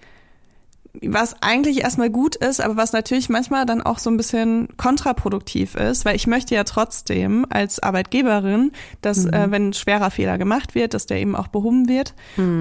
[1.01, 5.75] was eigentlich erstmal gut ist, aber was natürlich manchmal dann auch so ein bisschen kontraproduktiv
[5.75, 8.71] ist, weil ich möchte ja trotzdem als Arbeitgeberin,
[9.01, 12.13] dass äh, wenn ein schwerer Fehler gemacht wird, dass der eben auch behoben wird.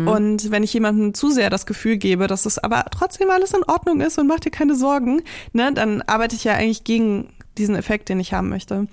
[0.08, 3.64] Und wenn ich jemandem zu sehr das Gefühl gebe, dass es aber trotzdem alles in
[3.64, 5.22] Ordnung ist und mach dir keine Sorgen,
[5.52, 7.28] ne, dann arbeite ich ja eigentlich gegen
[7.58, 8.86] diesen Effekt, den ich haben möchte.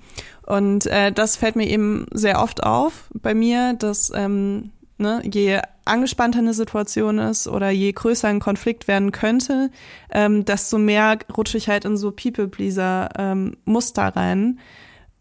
[0.44, 4.70] Und äh, das fällt mir eben sehr oft auf bei mir, dass ähm,
[5.00, 9.70] ne, je angespannter eine Situation ist oder je größer ein Konflikt werden könnte,
[10.10, 14.60] ähm, desto mehr rutsche ich halt in so People-Pleaser-Muster rein.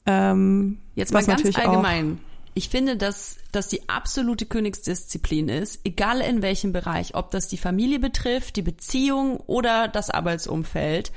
[0.05, 2.19] Ähm, Jetzt mal ganz allgemein.
[2.53, 7.57] Ich finde, dass das die absolute Königsdisziplin ist, egal in welchem Bereich, ob das die
[7.57, 11.11] Familie betrifft, die Beziehung oder das Arbeitsumfeld,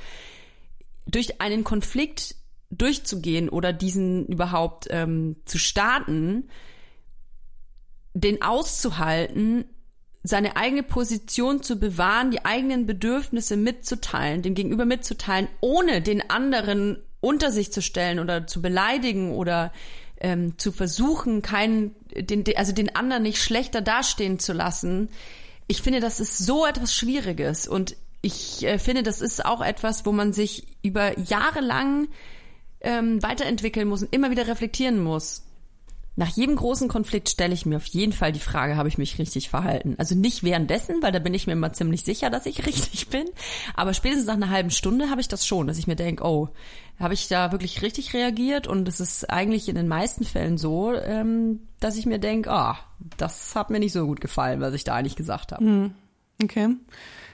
[1.05, 2.35] durch einen Konflikt
[2.69, 6.49] durchzugehen oder diesen überhaupt ähm, zu starten,
[8.13, 9.65] den auszuhalten,
[10.23, 16.97] seine eigene Position zu bewahren, die eigenen Bedürfnisse mitzuteilen, dem Gegenüber mitzuteilen, ohne den anderen
[17.19, 19.73] unter sich zu stellen oder zu beleidigen oder
[20.19, 25.09] ähm, zu versuchen, keinen, den, also den anderen nicht schlechter dastehen zu lassen.
[25.67, 30.05] Ich finde, das ist so etwas Schwieriges und ich äh, finde, das ist auch etwas,
[30.05, 32.07] wo man sich über Jahre lang
[32.79, 35.43] ähm, weiterentwickeln muss und immer wieder reflektieren muss.
[36.15, 39.17] Nach jedem großen Konflikt stelle ich mir auf jeden Fall die Frage, habe ich mich
[39.17, 39.95] richtig verhalten?
[39.97, 43.25] Also nicht währenddessen, weil da bin ich mir immer ziemlich sicher, dass ich richtig bin.
[43.75, 46.49] Aber spätestens nach einer halben Stunde habe ich das schon, dass ich mir denke, oh,
[46.99, 48.67] habe ich da wirklich richtig reagiert?
[48.67, 52.77] Und es ist eigentlich in den meisten Fällen so, ähm, dass ich mir denke, ah,
[53.17, 55.63] das hat mir nicht so gut gefallen, was ich da eigentlich gesagt habe.
[56.43, 56.75] Okay.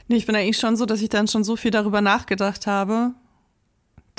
[0.08, 3.14] Nee, ich bin eigentlich schon so, dass ich dann schon so viel darüber nachgedacht habe,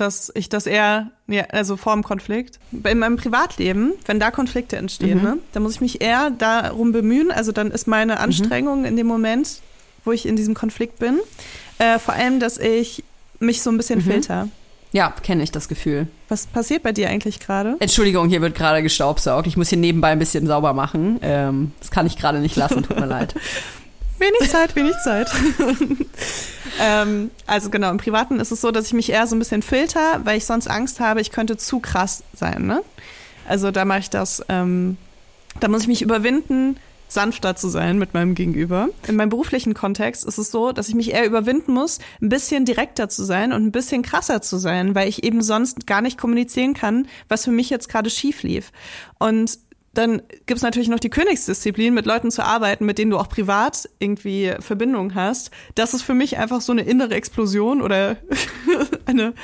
[0.01, 2.59] dass ich das eher, ja, also vor dem Konflikt.
[2.73, 7.31] In meinem Privatleben, wenn da Konflikte entstehen, ne, dann muss ich mich eher darum bemühen.
[7.31, 9.61] Also dann ist meine Anstrengung in dem Moment,
[10.05, 11.21] wo ich in diesem Konflikt bin,
[11.79, 13.05] äh, vor allem, dass ich
[13.39, 14.49] mich so ein bisschen filter.
[14.93, 16.09] Ja, kenne ich das Gefühl.
[16.29, 17.77] Was passiert bei dir eigentlich gerade?
[17.79, 19.47] Entschuldigung, hier wird gerade gestaubsaugt.
[19.47, 21.21] Ich muss hier nebenbei ein bisschen sauber machen.
[21.23, 23.35] Ähm, das kann ich gerade nicht lassen, tut mir leid.
[24.21, 25.31] Wenig Zeit, wenig Zeit.
[26.81, 29.63] ähm, also genau, im Privaten ist es so, dass ich mich eher so ein bisschen
[29.63, 32.67] filter, weil ich sonst Angst habe, ich könnte zu krass sein.
[32.67, 32.83] Ne?
[33.49, 34.99] Also da mache ich das, ähm,
[35.59, 36.77] da muss ich mich überwinden,
[37.09, 38.89] sanfter zu sein mit meinem Gegenüber.
[39.09, 42.65] In meinem beruflichen Kontext ist es so, dass ich mich eher überwinden muss, ein bisschen
[42.65, 46.19] direkter zu sein und ein bisschen krasser zu sein, weil ich eben sonst gar nicht
[46.19, 48.71] kommunizieren kann, was für mich jetzt gerade schief lief.
[49.19, 49.59] Und
[50.01, 53.89] dann gibt's natürlich noch die Königsdisziplin, mit Leuten zu arbeiten, mit denen du auch privat
[53.99, 55.51] irgendwie Verbindung hast.
[55.75, 58.17] Das ist für mich einfach so eine innere Explosion oder
[59.07, 59.35] eine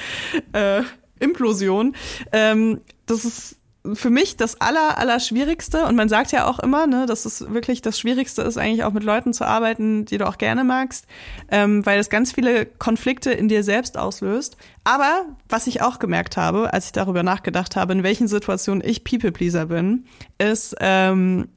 [0.53, 0.83] äh,
[1.21, 1.95] Implosion.
[2.33, 3.57] Ähm, das ist
[3.95, 5.85] für mich das aller, aller Schwierigste.
[5.85, 8.93] Und man sagt ja auch immer, ne, dass es wirklich das Schwierigste ist, eigentlich auch
[8.93, 11.07] mit Leuten zu arbeiten, die du auch gerne magst,
[11.51, 14.57] ähm, weil es ganz viele Konflikte in dir selbst auslöst.
[14.85, 19.05] Aber was ich auch gemerkt habe, als ich darüber nachgedacht habe, in welchen Situationen ich
[19.05, 20.07] People-Pleaser bin,
[20.39, 21.49] ist, ähm,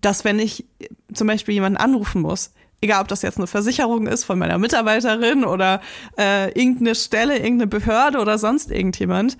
[0.00, 0.66] dass wenn ich
[1.12, 5.44] zum Beispiel jemanden anrufen muss, egal ob das jetzt eine Versicherung ist von meiner Mitarbeiterin
[5.44, 5.80] oder
[6.18, 9.38] äh, irgendeine Stelle, irgendeine Behörde oder sonst irgendjemand,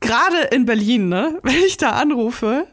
[0.00, 2.66] gerade in Berlin, ne, wenn ich da anrufe,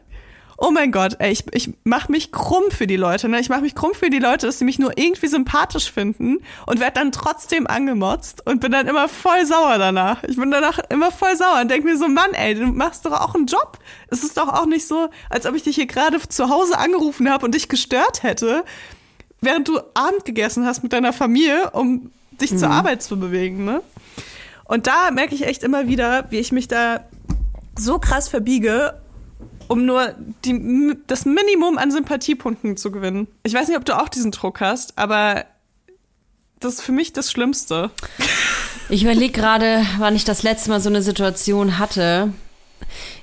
[0.60, 3.38] oh mein Gott, ey, ich, ich mach mich krumm für die Leute, ne?
[3.38, 6.80] Ich mach mich krumm für die Leute, dass sie mich nur irgendwie sympathisch finden und
[6.80, 10.24] werd dann trotzdem angemotzt und bin dann immer voll sauer danach.
[10.24, 13.12] Ich bin danach immer voll sauer und denk mir so, Mann, ey, du machst doch
[13.12, 13.78] auch einen Job.
[14.08, 17.30] Es ist doch auch nicht so, als ob ich dich hier gerade zu Hause angerufen
[17.30, 18.64] habe und dich gestört hätte,
[19.40, 23.80] während du Abend gegessen hast mit deiner Familie, um dich zur Arbeit zu bewegen, ne?
[24.64, 27.00] Und da merke ich echt immer wieder, wie ich mich da
[27.78, 29.00] so krass verbiege,
[29.68, 30.14] um nur
[30.44, 33.28] die, das Minimum an Sympathiepunkten zu gewinnen.
[33.42, 35.44] Ich weiß nicht, ob du auch diesen Druck hast, aber
[36.60, 37.90] das ist für mich das Schlimmste.
[38.88, 42.32] Ich überlege gerade, wann ich das letzte Mal so eine Situation hatte.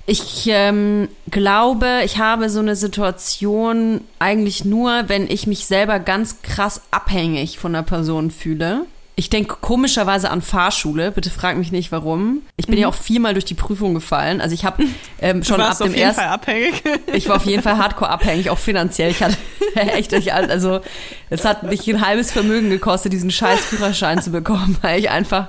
[0.06, 6.44] Ich ähm, glaube, ich habe so eine Situation eigentlich nur, wenn ich mich selber ganz
[6.44, 8.86] krass abhängig von einer Person fühle.
[9.18, 11.12] Ich denke komischerweise an Fahrschule.
[11.12, 12.42] Bitte frag mich nicht, warum.
[12.58, 14.42] Ich bin ja auch viermal durch die Prüfung gefallen.
[14.42, 14.84] Also ich habe
[15.22, 15.64] ähm, schon Mhm.
[15.64, 16.22] Ab dem ersten.
[16.22, 16.84] Fall abhängig.
[17.14, 19.10] Ich war auf jeden Fall hardcore abhängig, auch finanziell.
[19.12, 19.38] Ich hatte
[19.76, 20.82] echt, ich- also
[21.30, 25.48] es hat mich ein halbes Vermögen gekostet, diesen scheiß Führerschein zu bekommen, weil ich einfach,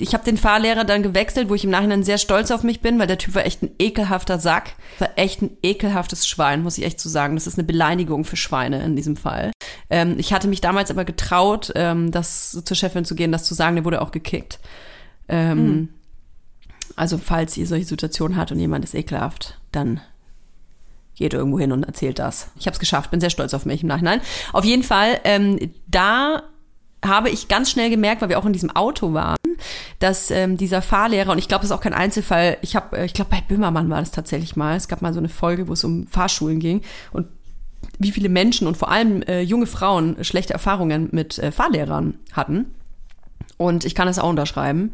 [0.00, 2.98] ich habe den Fahrlehrer dann gewechselt, wo ich im Nachhinein sehr stolz auf mich bin,
[2.98, 6.84] weil der Typ war echt ein ekelhafter Sack, war echt ein ekelhaftes Schwein, muss ich
[6.84, 7.34] echt so sagen.
[7.36, 9.52] Das ist eine Beleidigung für Schweine in diesem Fall.
[9.90, 13.54] Ähm, ich hatte mich damals aber getraut, ähm, das zur Chefin zu gehen, das zu
[13.54, 14.58] sagen, der wurde auch gekickt.
[15.28, 15.90] Ähm,
[16.96, 20.00] Also falls ihr solche Situationen habt und jemand ist ekelhaft, dann
[21.14, 22.50] geht irgendwo hin und erzählt das.
[22.58, 24.20] Ich habe es geschafft, bin sehr stolz auf mich im Nachhinein.
[24.52, 26.42] Auf jeden Fall, ähm, da
[27.04, 29.38] habe ich ganz schnell gemerkt, weil wir auch in diesem Auto waren,
[29.98, 33.04] dass ähm, dieser Fahrlehrer, und ich glaube, das ist auch kein Einzelfall, ich habe, äh,
[33.06, 35.72] ich glaube, bei Böhmermann war das tatsächlich mal, es gab mal so eine Folge, wo
[35.72, 36.82] es um Fahrschulen ging
[37.12, 37.26] und
[37.98, 42.74] wie viele Menschen und vor allem äh, junge Frauen schlechte Erfahrungen mit äh, Fahrlehrern hatten.
[43.56, 44.92] Und ich kann das auch unterschreiben.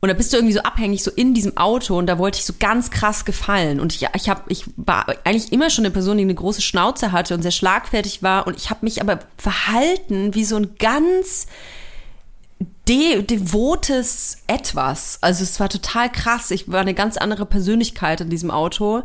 [0.00, 2.46] Und da bist du irgendwie so abhängig, so in diesem Auto und da wollte ich
[2.46, 3.80] so ganz krass gefallen.
[3.80, 7.12] Und ich, ich, hab, ich war eigentlich immer schon eine Person, die eine große Schnauze
[7.12, 8.46] hatte und sehr schlagfertig war.
[8.46, 11.46] Und ich habe mich aber verhalten wie so ein ganz
[12.88, 15.18] de devotes Etwas.
[15.20, 16.50] Also es war total krass.
[16.50, 19.02] Ich war eine ganz andere Persönlichkeit in diesem Auto.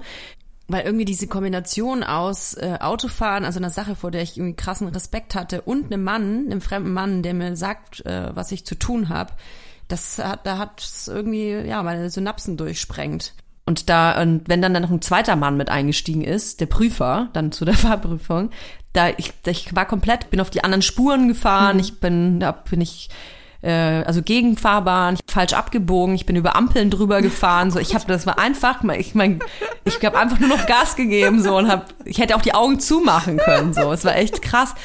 [0.67, 4.87] Weil irgendwie diese Kombination aus äh, Autofahren, also einer Sache, vor der ich irgendwie krassen
[4.87, 8.73] Respekt hatte, und einem Mann, einem fremden Mann, der mir sagt, äh, was ich zu
[8.73, 9.33] tun habe,
[9.87, 13.33] das hat, da hat es irgendwie, ja, meine Synapsen durchsprengt.
[13.65, 17.51] Und da, und wenn dann noch ein zweiter Mann mit eingestiegen ist, der Prüfer, dann
[17.51, 18.51] zu der Fahrprüfung,
[18.93, 22.81] da ich, ich war komplett, bin auf die anderen Spuren gefahren, ich bin, da bin
[22.81, 23.09] ich
[23.65, 28.05] äh, also gegen Fahrbahn, falsch abgebogen, ich bin über Ampeln drüber gefahren, so ich habe
[28.07, 29.39] das war einfach, ich mein,
[29.83, 32.79] ich habe einfach nur noch Gas gegeben so und habe ich hätte auch die Augen
[32.79, 34.75] zumachen können, so es war echt krass.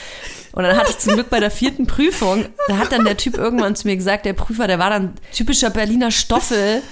[0.52, 3.36] Und dann hatte ich zum Glück bei der vierten Prüfung, da hat dann der Typ
[3.36, 6.82] irgendwann zu mir gesagt, der Prüfer, der war dann typischer Berliner Stoffel.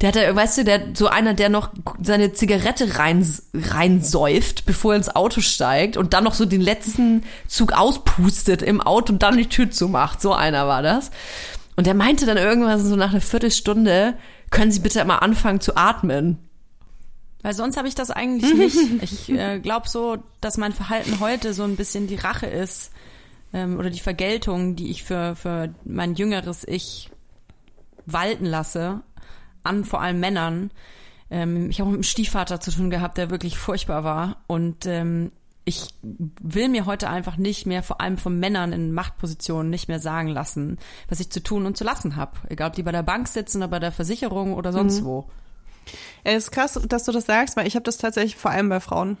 [0.00, 1.70] Der hat, ja, weißt du, der so einer, der noch
[2.00, 3.24] seine Zigarette rein
[3.54, 8.80] reinsäuft, bevor er ins Auto steigt und dann noch so den letzten Zug auspustet im
[8.80, 10.20] Auto und dann die Tür zumacht.
[10.20, 11.10] So einer war das.
[11.76, 14.14] Und der meinte dann irgendwann so nach einer Viertelstunde,
[14.50, 16.38] können Sie bitte mal anfangen zu atmen.
[17.42, 18.54] Weil sonst habe ich das eigentlich
[18.98, 19.02] nicht.
[19.02, 22.92] Ich äh, glaube so, dass mein Verhalten heute so ein bisschen die Rache ist
[23.52, 27.10] ähm, oder die Vergeltung, die ich für, für mein jüngeres Ich
[28.06, 29.00] walten lasse,
[29.62, 30.70] an vor allem Männern.
[31.30, 34.36] Ähm, ich habe mit einem Stiefvater zu tun gehabt, der wirklich furchtbar war.
[34.46, 35.32] Und ähm,
[35.64, 40.00] ich will mir heute einfach nicht mehr, vor allem von Männern in Machtpositionen, nicht mehr
[40.00, 42.32] sagen lassen, was ich zu tun und zu lassen habe.
[42.48, 45.28] Egal, ob die bei der Bank sitzen oder bei der Versicherung oder sonst wo.
[46.24, 48.80] Es ist krass, dass du das sagst, weil ich habe das tatsächlich vor allem bei
[48.80, 49.16] Frauen.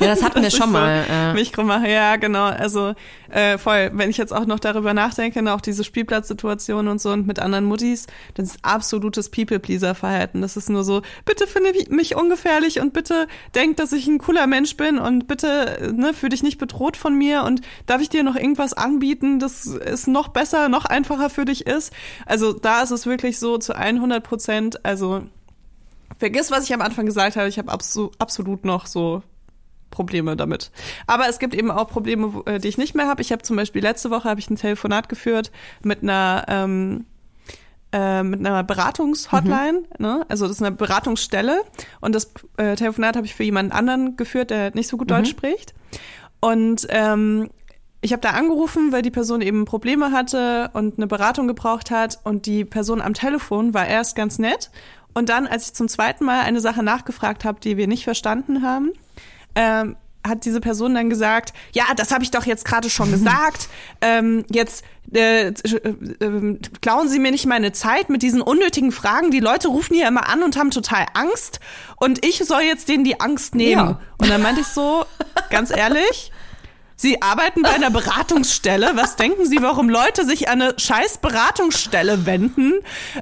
[0.00, 1.04] Ja, das hatten wir schon so mal.
[1.08, 1.34] äh.
[1.34, 2.44] Mich krumm mache, ja, genau.
[2.44, 2.94] Also
[3.30, 7.10] äh, voll, wenn ich jetzt auch noch darüber nachdenke, ne, auch diese Spielplatzsituation und so
[7.10, 10.40] und mit anderen Muttis, das ist absolutes People-Pleaser-Verhalten.
[10.42, 14.46] Das ist nur so, bitte finde mich ungefährlich und bitte denk, dass ich ein cooler
[14.46, 18.22] Mensch bin und bitte ne, fühl dich nicht bedroht von mir und darf ich dir
[18.22, 21.92] noch irgendwas anbieten, das es noch besser, noch einfacher für dich ist.
[22.26, 25.22] Also da ist es wirklich so zu 100 Prozent, also
[26.18, 27.48] vergiss, was ich am Anfang gesagt habe.
[27.48, 29.22] Ich habe abso absolut noch so
[29.90, 30.70] Probleme damit.
[31.06, 33.22] Aber es gibt eben auch Probleme, äh, die ich nicht mehr habe.
[33.22, 35.50] Ich habe zum Beispiel letzte Woche habe ich ein Telefonat geführt
[35.82, 37.06] mit einer ähm,
[37.90, 40.26] äh, mit einer Beratungshotline, ne?
[40.28, 41.62] Also das ist eine Beratungsstelle
[42.00, 45.30] und das äh, Telefonat habe ich für jemanden anderen geführt, der nicht so gut Deutsch
[45.30, 45.74] spricht.
[46.40, 47.48] Und ähm,
[48.00, 52.20] ich habe da angerufen, weil die Person eben Probleme hatte und eine Beratung gebraucht hat
[52.24, 54.70] und die Person am Telefon war erst ganz nett
[55.18, 58.62] und dann, als ich zum zweiten Mal eine Sache nachgefragt habe, die wir nicht verstanden
[58.62, 58.92] haben,
[59.56, 59.96] ähm,
[60.26, 63.68] hat diese Person dann gesagt, ja, das habe ich doch jetzt gerade schon gesagt.
[64.00, 69.32] Ähm, jetzt äh, äh, äh, klauen Sie mir nicht meine Zeit mit diesen unnötigen Fragen.
[69.32, 71.58] Die Leute rufen hier immer an und haben total Angst
[71.96, 73.88] und ich soll jetzt denen die Angst nehmen.
[73.88, 74.00] Ja.
[74.18, 75.04] Und dann meinte ich so,
[75.50, 76.30] ganz ehrlich,
[77.00, 78.90] Sie arbeiten bei einer Beratungsstelle.
[78.94, 82.72] Was denken Sie, warum Leute sich an eine scheiß Beratungsstelle wenden?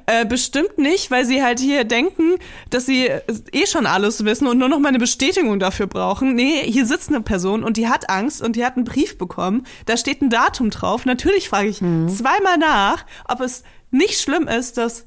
[0.07, 2.39] Äh, bestimmt nicht, weil sie halt hier denken,
[2.71, 3.21] dass sie äh,
[3.51, 6.33] eh schon alles wissen und nur noch mal eine Bestätigung dafür brauchen.
[6.33, 9.67] Nee, hier sitzt eine Person und die hat Angst und die hat einen Brief bekommen.
[9.85, 11.05] Da steht ein Datum drauf.
[11.05, 13.61] Natürlich frage ich zweimal nach, ob es
[13.91, 15.05] nicht schlimm ist, dass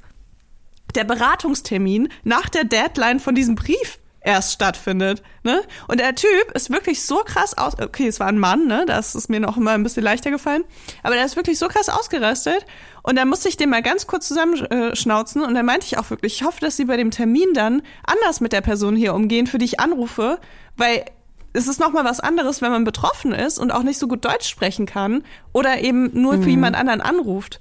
[0.94, 5.62] der Beratungstermin nach der Deadline von diesem Brief erst stattfindet, ne?
[5.88, 8.84] Und der Typ ist wirklich so krass aus, okay, es war ein Mann, ne?
[8.86, 10.64] Das ist mir noch immer ein bisschen leichter gefallen,
[11.02, 12.66] aber der ist wirklich so krass ausgerastet
[13.02, 16.34] und dann musste ich den mal ganz kurz zusammenschnauzen und dann meinte ich auch wirklich,
[16.36, 19.58] ich hoffe, dass sie bei dem Termin dann anders mit der Person hier umgehen, für
[19.58, 20.38] die ich anrufe,
[20.76, 21.04] weil
[21.52, 24.24] es ist noch mal was anderes, wenn man betroffen ist und auch nicht so gut
[24.24, 27.58] Deutsch sprechen kann oder eben nur für jemand anderen anruft.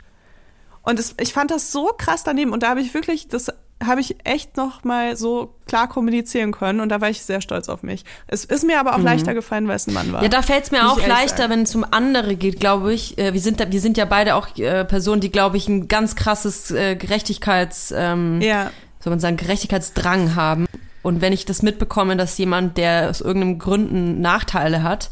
[0.83, 3.51] Und es, ich fand das so krass daneben und da habe ich wirklich, das
[3.83, 7.69] habe ich echt noch mal so klar kommunizieren können und da war ich sehr stolz
[7.69, 8.03] auf mich.
[8.27, 10.19] Es ist mir aber auch leichter gefallen, weil es ein Mann war.
[10.19, 10.25] Mhm.
[10.25, 11.51] Ja, da fällt es mir Muss auch leichter, sagen.
[11.51, 13.17] wenn es um andere geht, glaube ich.
[13.17, 15.87] Äh, wir, sind da, wir sind ja beide auch äh, Personen, die, glaube ich, ein
[15.87, 20.65] ganz krasses äh, Gerechtigkeits, ähm, Ja, soll man sagen, Gerechtigkeitsdrang haben.
[21.01, 25.09] Und wenn ich das mitbekomme, dass jemand, der aus irgendeinem Gründen Nachteile hat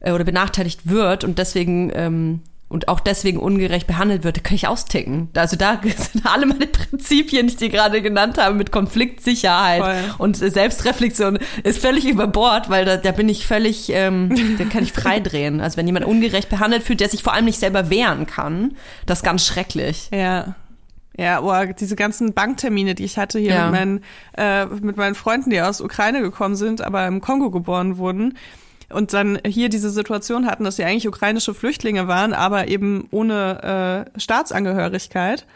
[0.00, 2.42] äh, oder benachteiligt wird und deswegen ähm,
[2.74, 5.28] und auch deswegen ungerecht behandelt wird, kann ich austicken.
[5.36, 10.14] Also da sind alle meine Prinzipien, die ich dir gerade genannt habe, mit Konfliktsicherheit Voll.
[10.18, 14.82] und Selbstreflexion, ist völlig über Bord, weil da, da bin ich völlig, ähm, da kann
[14.82, 15.60] ich freidrehen.
[15.60, 18.72] Also wenn jemand ungerecht behandelt fühlt, der sich vor allem nicht selber wehren kann,
[19.06, 20.08] das ist ganz schrecklich.
[20.12, 20.56] ja.
[21.16, 23.64] Ja, boah, diese ganzen Banktermine, die ich hatte hier Ja.
[23.66, 24.00] mit, meinen,
[24.36, 28.36] äh, mit meinen Freunden, die aus Ukraine gekommen sind, aber im Kongo geboren wurden
[28.92, 34.06] und dann hier diese Situation hatten, dass sie eigentlich ukrainische Flüchtlinge waren, aber eben ohne
[34.14, 35.46] äh, Staatsangehörigkeit.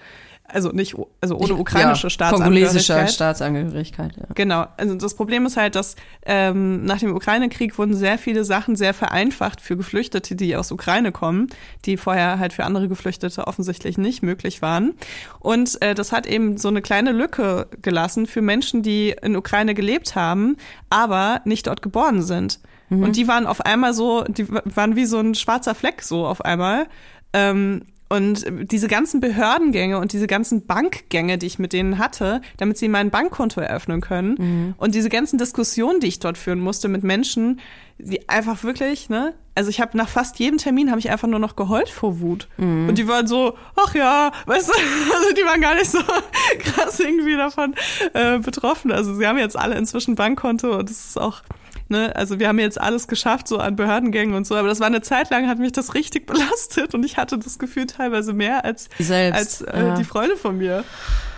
[0.51, 2.69] Also nicht, also ohne ukrainische ja, Staatsangehörigkeit.
[2.69, 4.25] Kongolesischer Staatsangehörigkeit, ja.
[4.35, 4.67] Genau.
[4.79, 8.95] Also das Problem ist halt, dass ähm, nach dem Ukraine-Krieg wurden sehr viele Sachen sehr
[8.95, 11.49] vereinfacht für Geflüchtete, die aus Ukraine kommen,
[11.85, 14.95] die vorher halt für andere Geflüchtete offensichtlich nicht möglich waren.
[15.39, 19.75] Und äh, das hat eben so eine kleine Lücke gelassen für Menschen, die in Ukraine
[19.75, 20.57] gelebt haben,
[20.89, 22.59] aber nicht dort geboren sind.
[22.91, 26.45] Und die waren auf einmal so, die waren wie so ein schwarzer Fleck so auf
[26.45, 26.87] einmal.
[27.33, 32.79] Ähm, und diese ganzen Behördengänge und diese ganzen Bankgänge, die ich mit denen hatte, damit
[32.79, 37.05] sie mein Bankkonto eröffnen können und diese ganzen Diskussionen, die ich dort führen musste mit
[37.05, 37.61] Menschen,
[37.99, 39.35] die einfach wirklich, ne?
[39.55, 42.49] Also ich habe nach fast jedem Termin habe ich einfach nur noch geheult vor Wut.
[42.89, 44.73] Und die waren so, ach ja, weißt du,
[45.15, 45.99] also die waren gar nicht so
[46.61, 47.75] krass irgendwie davon
[48.15, 48.91] äh, betroffen.
[48.93, 51.43] Also sie haben jetzt alle inzwischen Bankkonto und das ist auch
[51.91, 54.89] Ne, also wir haben jetzt alles geschafft, so an Behördengängen und so, aber das war
[54.89, 58.65] eine Zeit lang, hat mich das richtig belastet und ich hatte das Gefühl teilweise mehr
[58.65, 59.95] als, Selbst, als äh, ja.
[59.97, 60.85] die Freunde von mir.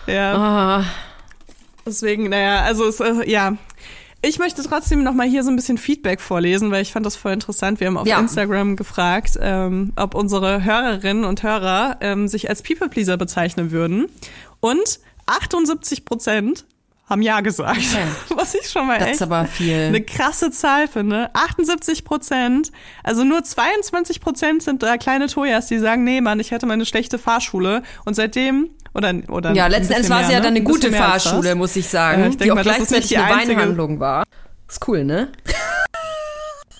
[0.07, 0.85] Ja, Ah,
[1.85, 3.55] deswegen, naja, also es, äh, ja.
[4.23, 7.15] Ich möchte trotzdem noch mal hier so ein bisschen Feedback vorlesen, weil ich fand das
[7.15, 7.79] voll interessant.
[7.79, 8.19] Wir haben auf Ja.
[8.19, 14.07] Instagram gefragt, ähm, ob unsere Hörerinnen und Hörer ähm, sich als People-Pleaser bezeichnen würden.
[14.59, 16.65] Und 78 Prozent
[17.11, 17.79] haben Ja gesagt.
[18.35, 19.75] Was ich schon mal das echt ist aber viel.
[19.87, 21.29] eine krasse Zahl finde.
[21.33, 22.71] 78 Prozent,
[23.03, 26.73] also nur 22 Prozent sind da kleine Tojas, die sagen, nee, Mann, ich hätte mal
[26.73, 27.83] eine schlechte Fahrschule.
[28.05, 30.45] Und seitdem, oder, oder Ja, letzten Endes war sie ja ne?
[30.45, 30.91] dann eine Ein gute.
[30.91, 34.23] Fahrschule, muss ich sagen, Äh, ich die auch mal, gleichzeitig nicht die eine Weinhandlung war.
[34.67, 35.29] Ist cool, ne?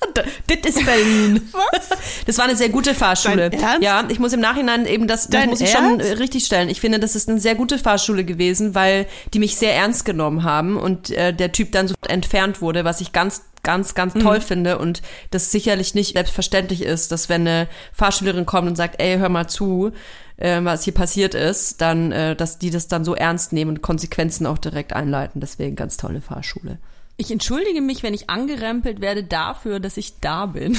[0.47, 1.49] Das ist Berlin.
[1.71, 1.89] Was?
[2.25, 3.49] Das war eine sehr gute Fahrschule.
[3.49, 3.83] Dein Ernst?
[3.83, 6.05] Ja, ich muss im Nachhinein eben das, das muss ich schon Ernst?
[6.09, 6.69] äh, richtig stellen.
[6.69, 10.43] Ich finde, das ist eine sehr gute Fahrschule gewesen, weil die mich sehr ernst genommen
[10.43, 14.21] haben und äh, der Typ dann so entfernt wurde, was ich ganz ganz, ganz Mhm.
[14.21, 18.99] toll finde und das sicherlich nicht selbstverständlich ist, dass wenn eine Fahrschülerin kommt und sagt,
[18.99, 19.91] ey, hör mal zu,
[20.37, 23.81] äh, was hier passiert ist, dann, äh, dass die das dann so ernst nehmen und
[23.83, 25.41] Konsequenzen auch direkt einleiten.
[25.41, 26.79] Deswegen ganz tolle Fahrschule.
[27.21, 30.77] Ich entschuldige mich, wenn ich angerempelt werde dafür, dass ich da bin.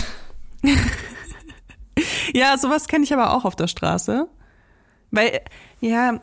[2.34, 4.26] Ja, sowas kenne ich aber auch auf der Straße.
[5.10, 5.42] Weil,
[5.80, 6.18] ja,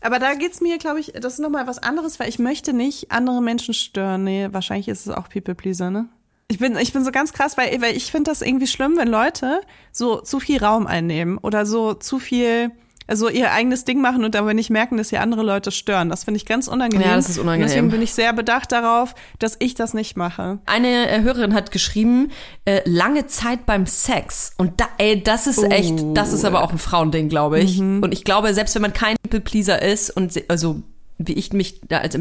[0.00, 3.12] aber da geht's mir, glaube ich, das ist nochmal was anderes, weil ich möchte nicht
[3.12, 4.24] andere Menschen stören.
[4.24, 6.08] Nee, wahrscheinlich ist es auch People Pleaser, ne?
[6.48, 9.08] Ich bin, ich bin so ganz krass, weil, weil ich finde das irgendwie schlimm, wenn
[9.08, 9.60] Leute
[9.92, 12.70] so zu viel Raum einnehmen oder so zu viel,
[13.08, 16.10] also ihr eigenes Ding machen und aber nicht merken, dass sie andere Leute stören.
[16.10, 17.08] Das finde ich ganz unangenehm.
[17.08, 17.62] Ja, das ist unangenehm.
[17.62, 20.58] Und deswegen bin ich sehr bedacht darauf, dass ich das nicht mache.
[20.66, 22.30] Eine äh, Hörerin hat geschrieben,
[22.66, 24.52] äh, lange Zeit beim Sex.
[24.58, 27.80] Und da, ey, das ist echt, das ist aber auch ein Frauending, glaube ich.
[27.80, 30.82] Und ich glaube, selbst wenn man kein People Pleaser ist und also
[31.16, 32.16] wie ich mich da als,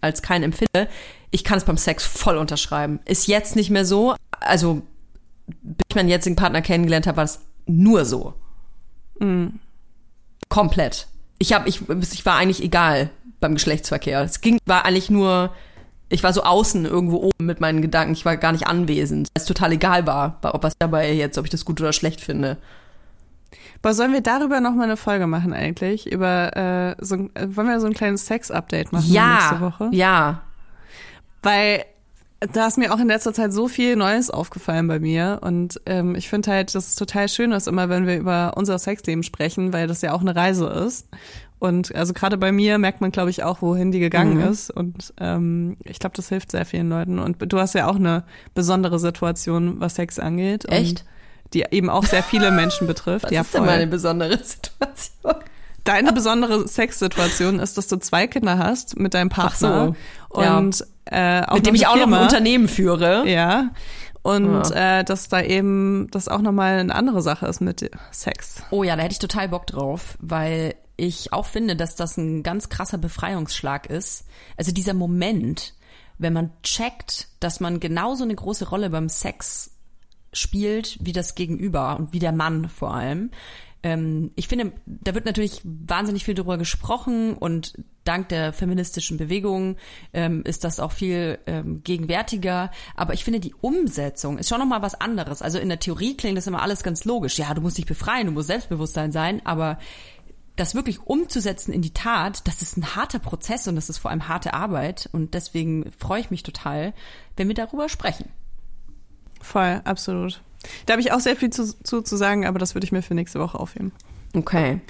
[0.00, 0.88] als kein empfinde,
[1.30, 2.98] ich kann es beim Sex voll unterschreiben.
[3.04, 4.16] Ist jetzt nicht mehr so.
[4.40, 4.82] Also,
[5.46, 8.34] bis ich meinen jetzigen Partner kennengelernt habe, war das nur so.
[10.50, 11.06] Komplett.
[11.38, 13.08] Ich habe, ich, ich war eigentlich egal
[13.40, 14.20] beim Geschlechtsverkehr.
[14.20, 15.54] Es ging, war eigentlich nur,
[16.10, 18.12] ich war so außen irgendwo oben mit meinen Gedanken.
[18.12, 19.28] Ich war gar nicht anwesend.
[19.32, 22.58] Es total egal war, ob was dabei jetzt, ob ich das gut oder schlecht finde.
[23.82, 26.12] Aber sollen wir darüber noch mal eine Folge machen eigentlich?
[26.12, 29.88] Über äh, so, äh, wollen wir so ein kleines Sex-Update machen nächste Woche?
[29.92, 30.42] ja.
[31.42, 31.86] Weil
[32.52, 35.40] da ist mir auch in letzter Zeit so viel Neues aufgefallen bei mir.
[35.42, 38.78] Und ähm, ich finde halt, dass es total schön ist, immer wenn wir über unser
[38.78, 41.06] Sexleben sprechen, weil das ja auch eine Reise ist.
[41.58, 44.48] Und also gerade bei mir merkt man, glaube ich, auch, wohin die gegangen Mhm.
[44.48, 44.70] ist.
[44.70, 47.18] Und ähm, ich glaube, das hilft sehr vielen Leuten.
[47.18, 48.24] Und du hast ja auch eine
[48.54, 50.64] besondere Situation, was Sex angeht.
[50.70, 51.00] Echt?
[51.00, 51.04] Und
[51.52, 53.24] die eben auch sehr viele Menschen betrifft.
[53.26, 53.70] Was ja, ist denn voll.
[53.70, 55.34] meine besondere Situation?
[55.82, 59.94] Deine besondere Sexsituation ist, dass du zwei Kinder hast mit deinem Partner
[60.32, 60.56] so, ja.
[61.10, 62.18] Äh, Mit dem noch ich auch noch Firma.
[62.18, 63.28] ein Unternehmen führe.
[63.28, 63.70] Ja.
[64.22, 68.62] Und äh, dass da eben das auch nochmal eine andere Sache ist mit Sex.
[68.70, 72.42] Oh ja, da hätte ich total Bock drauf, weil ich auch finde, dass das ein
[72.42, 74.26] ganz krasser Befreiungsschlag ist.
[74.58, 75.72] Also dieser Moment,
[76.18, 79.70] wenn man checkt, dass man genauso eine große Rolle beim Sex
[80.32, 83.30] spielt wie das Gegenüber und wie der Mann vor allem.
[83.82, 87.74] Ähm, ich finde, da wird natürlich wahnsinnig viel darüber gesprochen und
[88.04, 89.76] dank der feministischen Bewegung
[90.12, 92.70] ähm, ist das auch viel ähm, gegenwärtiger.
[92.94, 95.42] Aber ich finde, die Umsetzung ist schon nochmal was anderes.
[95.42, 97.38] Also in der Theorie klingt das immer alles ganz logisch.
[97.38, 99.78] Ja, du musst dich befreien, du musst Selbstbewusstsein sein, aber
[100.56, 104.10] das wirklich umzusetzen in die Tat, das ist ein harter Prozess und das ist vor
[104.10, 105.08] allem harte Arbeit.
[105.12, 106.92] Und deswegen freue ich mich total,
[107.36, 108.28] wenn wir darüber sprechen.
[109.40, 110.42] Voll, absolut.
[110.86, 113.02] Da habe ich auch sehr viel zu, zu, zu sagen, aber das würde ich mir
[113.02, 113.92] für nächste Woche aufheben.
[114.34, 114.80] Okay.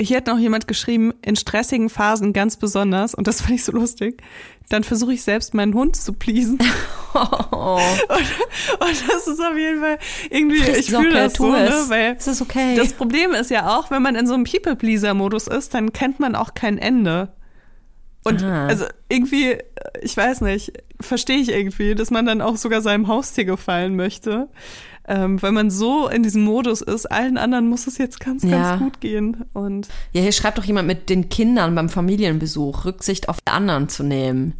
[0.00, 3.72] Hier hat noch jemand geschrieben, in stressigen Phasen ganz besonders, und das fand ich so
[3.72, 4.22] lustig,
[4.68, 6.58] dann versuche ich selbst meinen Hund zu pleasen.
[7.14, 9.98] und, und das ist auf jeden Fall
[10.30, 12.76] irgendwie, ich fühle das so, ne, weil Es ist okay.
[12.76, 16.36] das Problem ist ja auch, wenn man in so einem People-Pleaser-Modus ist, dann kennt man
[16.36, 17.32] auch kein Ende.
[18.24, 18.66] Und Aha.
[18.66, 19.58] also irgendwie,
[20.02, 24.48] ich weiß nicht, verstehe ich irgendwie, dass man dann auch sogar seinem Haustier gefallen möchte.
[25.10, 28.50] Ähm, weil man so in diesem Modus ist, allen anderen muss es jetzt ganz, Ja.
[28.50, 29.44] ganz gut gehen.
[29.54, 33.88] Und Ja, hier schreibt doch jemand mit den Kindern beim Familienbesuch, Rücksicht auf die anderen
[33.88, 34.52] zu nehmen.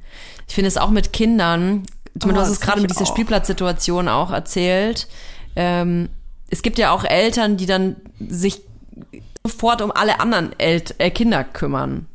[0.48, 1.82] Ich finde es auch mit Kindern,
[2.24, 3.04] meine, du Oh, hast es gerade mit dieser.
[3.04, 5.06] Spielplatzsituation auch erzählt.
[5.54, 6.08] Ähm,
[6.48, 8.62] es gibt ja auch Eltern, die dann sich
[9.44, 12.06] sofort um alle anderen El äh, Kinder kümmern.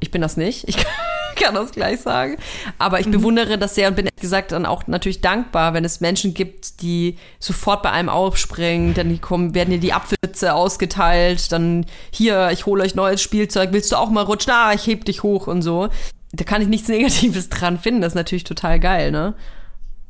[0.00, 0.68] Ich bin das nicht.
[0.68, 0.76] Ich
[1.36, 2.36] kann das gleich sagen.
[2.78, 3.12] Aber ich Mhm.
[3.12, 6.82] bewundere das sehr und bin ehrlich gesagt dann auch natürlich dankbar, wenn es Menschen gibt,
[6.82, 12.50] die sofort bei einem aufspringen, dann die kommen, werden dir die Apfelwitze ausgeteilt, dann hier,
[12.52, 14.52] ich hole euch neues Spielzeug, willst du auch mal rutschen?
[14.52, 15.88] Ah, ich heb dich hoch und so.
[16.32, 18.00] Da kann ich nichts Negatives dran finden.
[18.02, 19.34] Das ist natürlich total geil, ne?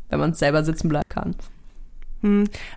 [0.09, 1.36] Wenn man selber sitzen bleiben kann.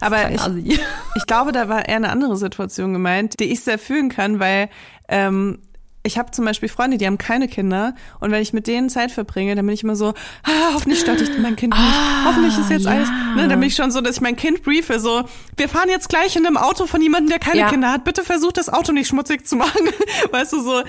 [0.01, 0.35] aber Kein
[0.65, 0.79] ich,
[1.15, 4.69] ich glaube, da war eher eine andere Situation gemeint, die ich sehr fühlen kann, weil
[5.07, 5.59] ähm,
[6.03, 7.93] ich habe zum Beispiel Freunde, die haben keine Kinder.
[8.19, 11.21] Und wenn ich mit denen Zeit verbringe, dann bin ich immer so, ah, hoffentlich stört
[11.21, 11.95] ich mein Kind nicht,
[12.25, 14.99] hoffentlich ist jetzt alles, ne, dann bin ich schon so, dass ich mein Kind briefe,
[14.99, 15.23] so,
[15.57, 17.69] wir fahren jetzt gleich in einem Auto von jemandem, der keine Ja.
[17.69, 19.89] Kinder hat, bitte versucht das Auto nicht schmutzig zu machen,
[20.31, 20.81] weißt du, so,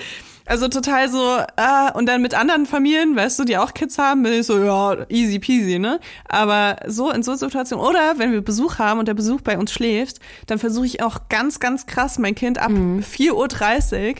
[0.45, 4.23] also total so, ah, und dann mit anderen Familien, weißt du, die auch Kids haben,
[4.23, 5.99] bin ich so, ja, easy peasy, ne?
[6.27, 9.71] Aber so in so Situationen, oder wenn wir Besuch haben und der Besuch bei uns
[9.71, 14.15] schläft, dann versuche ich auch ganz, ganz krass mein Kind ab 4.30 Uhr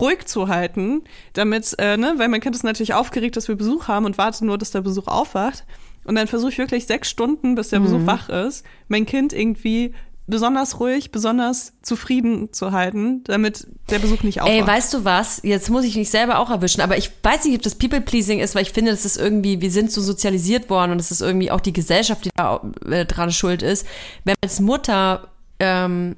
[0.00, 3.88] ruhig zu halten, damit, äh, ne, weil mein Kind ist natürlich aufgeregt, dass wir Besuch
[3.88, 5.64] haben und wartet nur, dass der Besuch aufwacht.
[6.04, 9.92] Und dann versuche ich wirklich sechs Stunden, bis der Besuch wach ist, mein Kind irgendwie
[10.26, 14.56] besonders ruhig, besonders zufrieden zu halten, damit der Besuch nicht aufwacht.
[14.56, 15.40] Ey, weißt du was?
[15.42, 18.54] Jetzt muss ich mich selber auch erwischen, aber ich weiß nicht, ob das People-Pleasing ist,
[18.54, 21.50] weil ich finde, das ist irgendwie, wir sind so sozialisiert worden und es ist irgendwie
[21.50, 23.86] auch die Gesellschaft, die da äh, dran schuld ist.
[24.24, 25.28] Wenn man als Mutter
[25.60, 26.16] ähm,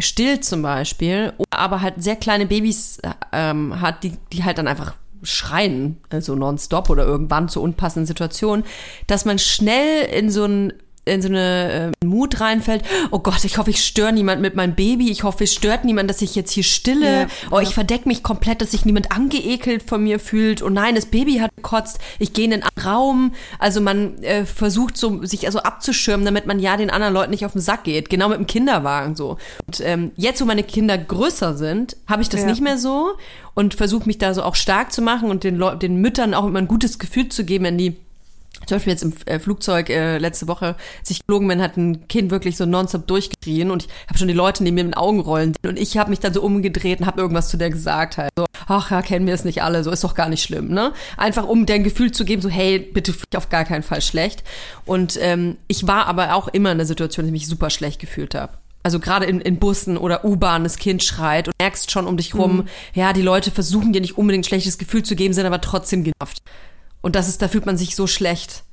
[0.00, 2.98] stillt zum Beispiel, aber halt sehr kleine Babys
[3.32, 8.64] ähm, hat, die, die halt dann einfach schreien, also nonstop oder irgendwann zu unpassenden Situationen,
[9.06, 10.72] dass man schnell in so ein
[11.10, 14.74] in so eine äh, Mut reinfällt, oh Gott, ich hoffe, ich störe niemand mit meinem
[14.74, 18.08] Baby, ich hoffe, es stört niemand, dass ich jetzt hier stille, Ja, oh, ich verdecke
[18.08, 21.98] mich komplett, dass sich niemand angeekelt von mir fühlt, oh nein, das Baby hat gekotzt,
[22.18, 26.58] ich gehe in den Raum, also man äh, versucht so, sich also abzuschirmen, damit man
[26.60, 29.36] ja den anderen Leuten nicht auf den Sack geht, genau mit dem Kinderwagen so.
[29.66, 32.46] Und ähm, jetzt, wo meine Kinder größer sind, habe ich das Ja.
[32.46, 33.10] nicht mehr so
[33.54, 36.46] und versuche mich da so auch stark zu machen und den, Leu den Müttern auch
[36.46, 37.96] immer ein gutes Gefühl zu geben, wenn die
[38.66, 42.06] zum Beispiel jetzt im äh, Flugzeug äh, letzte Woche, als ich geflogen bin, hat ein
[42.08, 44.98] Kind wirklich so nonstop durchgeschrien und ich habe schon die Leute neben mir mit den
[44.98, 48.18] Augen rollen und ich habe mich dann so umgedreht und habe irgendwas zu der gesagt
[48.18, 50.68] halt so, ach ja, kennen wir es nicht alle, so ist doch gar nicht schlimm,
[50.68, 50.92] ne?
[51.16, 53.82] Einfach um dir ein Gefühl zu geben, so hey, bitte fühl dich auf gar keinen
[53.82, 54.44] Fall schlecht.
[54.86, 58.00] Und ähm, ich war aber auch immer in der Situation, dass ich mich super schlecht
[58.00, 58.52] gefühlt habe.
[58.82, 62.34] Also gerade in, in Bussen oder U-Bahn, das Kind schreit und merkst schon um dich
[62.34, 65.60] rum, ja, die Leute versuchen dir nicht unbedingt ein schlechtes Gefühl zu geben, sind aber
[65.60, 66.42] trotzdem genervt.
[67.02, 68.64] Und das ist, da fühlt man sich so schlecht.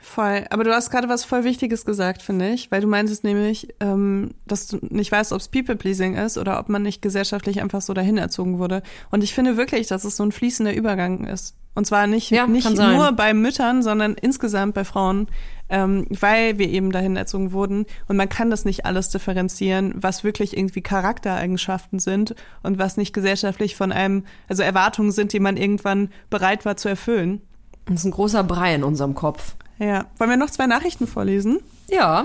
[0.00, 0.44] Voll.
[0.50, 4.32] Aber du hast gerade was voll Wichtiges gesagt, finde ich, weil du meintest nämlich, ähm,
[4.46, 7.94] dass du nicht weißt, ob es People-Pleasing ist oder ob man nicht gesellschaftlich einfach so
[7.94, 8.82] dahin erzogen wurde.
[9.10, 11.54] Und ich finde wirklich, dass es so ein fließender Übergang ist.
[11.74, 15.28] Und zwar nicht, Ja, nicht nur bei Müttern, sondern insgesamt bei Frauen,
[15.70, 17.86] ähm, weil wir eben dahin erzogen wurden.
[18.08, 23.14] Und man kann das nicht alles differenzieren, was wirklich irgendwie Charaktereigenschaften sind und was nicht
[23.14, 27.40] gesellschaftlich von einem, also Erwartungen sind, die man irgendwann bereit war zu erfüllen.
[27.86, 29.54] Das ist ein großer Brei in unserem Kopf.
[29.78, 30.06] Ja.
[30.18, 31.60] Wollen wir noch zwei Nachrichten vorlesen?
[31.88, 32.24] Ja.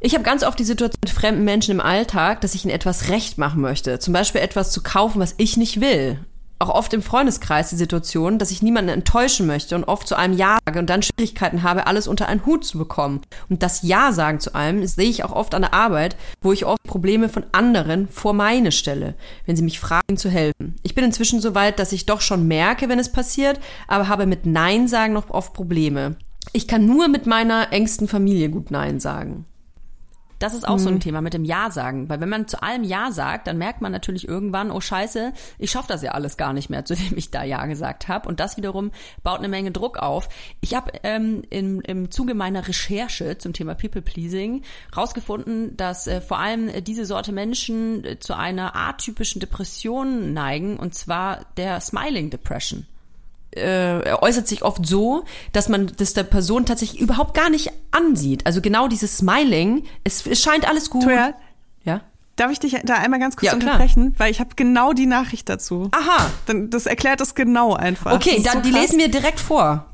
[0.00, 3.08] Ich habe ganz oft die Situation mit fremden Menschen im Alltag, dass ich ihnen etwas
[3.08, 3.98] recht machen möchte.
[3.98, 6.18] Zum Beispiel etwas zu kaufen, was ich nicht will.
[6.62, 10.38] Auch oft im Freundeskreis die Situation, dass ich niemanden enttäuschen möchte und oft zu einem
[10.38, 13.20] Ja sage und dann Schwierigkeiten habe, alles unter einen Hut zu bekommen.
[13.48, 16.64] Und das Ja sagen zu allem sehe ich auch oft an der Arbeit, wo ich
[16.64, 20.76] oft Probleme von anderen vor meine stelle, wenn sie mich fragen, zu helfen.
[20.84, 23.58] Ich bin inzwischen so weit, dass ich doch schon merke, wenn es passiert,
[23.88, 26.14] aber habe mit Nein sagen noch oft Probleme.
[26.52, 29.46] Ich kann nur mit meiner engsten Familie gut Nein sagen.
[30.42, 32.82] Das ist auch so ein Thema mit dem Ja sagen, weil wenn man zu allem
[32.82, 36.52] Ja sagt, dann merkt man natürlich irgendwann, oh Scheiße, ich schaffe das ja alles gar
[36.52, 38.28] nicht mehr, zu dem ich da Ja gesagt habe.
[38.28, 38.90] Und das wiederum
[39.22, 40.28] baut eine Menge Druck auf.
[40.60, 44.62] Ich habe ähm, im, im Zuge meiner Recherche zum Thema People Pleasing
[44.96, 50.76] rausgefunden, dass äh, vor allem äh, diese Sorte Menschen äh, zu einer atypischen Depression neigen,
[50.76, 52.88] und zwar der Smiling Depression
[53.56, 57.70] äh, er äußert sich oft so, dass man das der Person tatsächlich überhaupt gar nicht
[57.90, 58.46] ansieht.
[58.46, 61.04] Also genau dieses Smiling, es, es scheint alles gut.
[61.04, 61.34] Toja,
[61.84, 62.00] Ja.
[62.36, 64.14] darf ich dich da einmal ganz kurz Ja, unterbrechen?
[64.18, 65.88] Weil ich habe genau die Nachricht dazu.
[65.92, 66.30] Aha.
[66.46, 68.12] Dann, das erklärt das genau einfach.
[68.14, 68.80] Okay, dann so die krass.
[68.82, 69.86] lesen wir direkt vor.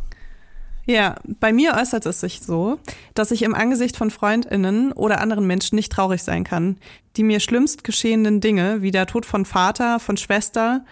[0.87, 2.79] Ja, bei mir äußert es sich so,
[3.13, 6.79] dass ich im Angesicht von FreundInnen oder anderen Menschen nicht traurig sein kann.
[7.19, 10.83] Die mir schlimmst geschehenen Dinge, wie der Tod von Vater, von Schwester,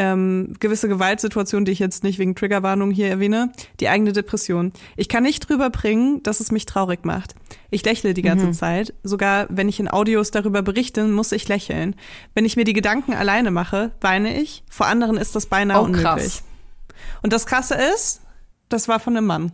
[0.00, 4.72] ähm, gewisse Gewaltsituationen, die ich jetzt nicht wegen Triggerwarnung hier erwähne, die eigene Depression.
[4.96, 7.34] Ich kann nicht drüber bringen, dass es mich traurig macht.
[7.68, 8.94] Ich lächle die ganze Zeit.
[9.02, 11.94] Sogar wenn ich in Audios darüber berichte, muss ich lächeln.
[12.34, 14.64] Wenn ich mir die Gedanken alleine mache, weine ich.
[14.70, 16.04] Vor anderen ist das beinahe Oh, unmöglich.
[16.06, 16.42] krass.
[17.22, 18.22] Und das Krasse ist,
[18.70, 19.52] das war von einem Mann.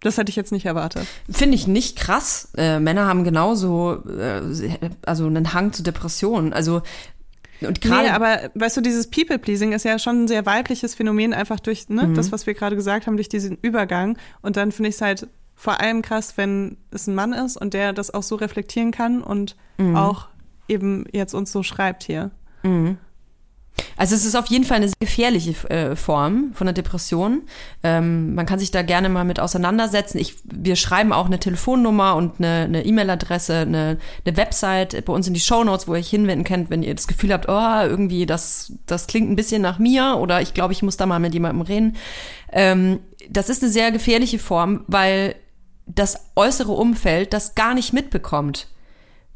[0.00, 1.06] Das hätte ich jetzt nicht erwartet.
[1.30, 2.48] Finde ich nicht krass.
[2.56, 4.42] Äh, Männer haben genauso äh,
[5.06, 6.52] also einen Hang zu Depressionen.
[6.52, 6.82] Also
[7.66, 11.32] und gerade Nee, aber weißt du, dieses People-Pleasing ist ja schon ein sehr weibliches Phänomen,
[11.34, 14.16] einfach durch ne, das, was wir gerade gesagt haben, durch diesen Übergang.
[14.42, 17.74] Und dann finde ich es halt vor allem krass, wenn es ein Mann ist und
[17.74, 19.56] der das auch so reflektieren kann und
[19.96, 20.28] auch
[20.68, 22.30] eben jetzt uns so schreibt hier.
[23.96, 27.42] Also es ist auf jeden Fall eine sehr gefährliche äh, Form von einer Depression.
[27.82, 30.18] Ähm, man kann sich da gerne mal mit auseinandersetzen.
[30.18, 35.34] Ich, wir schreiben auch eine Telefonnummer und eine E-Mail-Adresse, eine, eine Website bei uns in
[35.34, 38.72] die Shownotes, wo ihr euch hinwenden könnt, wenn ihr das Gefühl habt, oh, irgendwie das,
[38.86, 41.62] das klingt ein bisschen nach mir oder ich glaube, ich muss da mal mit jemandem
[41.62, 41.96] reden.
[42.52, 45.34] Ähm, das ist eine sehr gefährliche Form, weil
[45.86, 48.68] das äußere Umfeld das gar nicht mitbekommt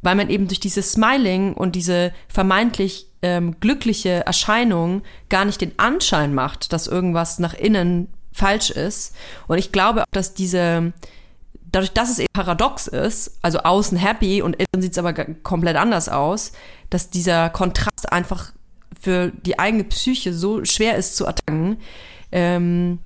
[0.02, 5.78] weil man eben durch dieses Smiling und diese vermeintlich ähm, glückliche Erscheinung gar nicht den
[5.78, 9.15] Anschein macht, dass irgendwas nach innen falsch ist.
[9.47, 10.93] Und ich glaube auch, dass diese,
[11.70, 15.77] dadurch, dass es eben paradox ist, also außen happy und innen sieht es aber komplett
[15.77, 16.53] anders aus,
[16.90, 18.53] dass dieser Kontrast einfach
[19.01, 21.78] für die eigene Psyche so schwer ist zu ertragen,
[22.31, 22.99] ähm,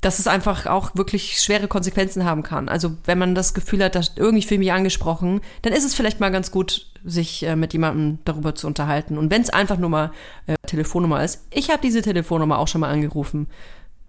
[0.00, 2.68] dass es einfach auch wirklich schwere Konsequenzen haben kann.
[2.68, 6.20] Also wenn man das Gefühl hat, dass irgendwie ich mich angesprochen, dann ist es vielleicht
[6.20, 9.18] mal ganz gut, sich äh, mit jemandem darüber zu unterhalten.
[9.18, 10.12] Und wenn es einfach nur mal
[10.46, 13.46] äh, Telefonnummer ist, ich habe diese Telefonnummer auch schon mal angerufen.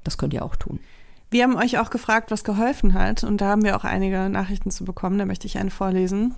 [0.03, 0.79] Das könnt ihr auch tun.
[1.29, 3.23] Wir haben euch auch gefragt, was geholfen hat.
[3.23, 5.17] Und da haben wir auch einige Nachrichten zu bekommen.
[5.17, 6.35] Da möchte ich eine vorlesen.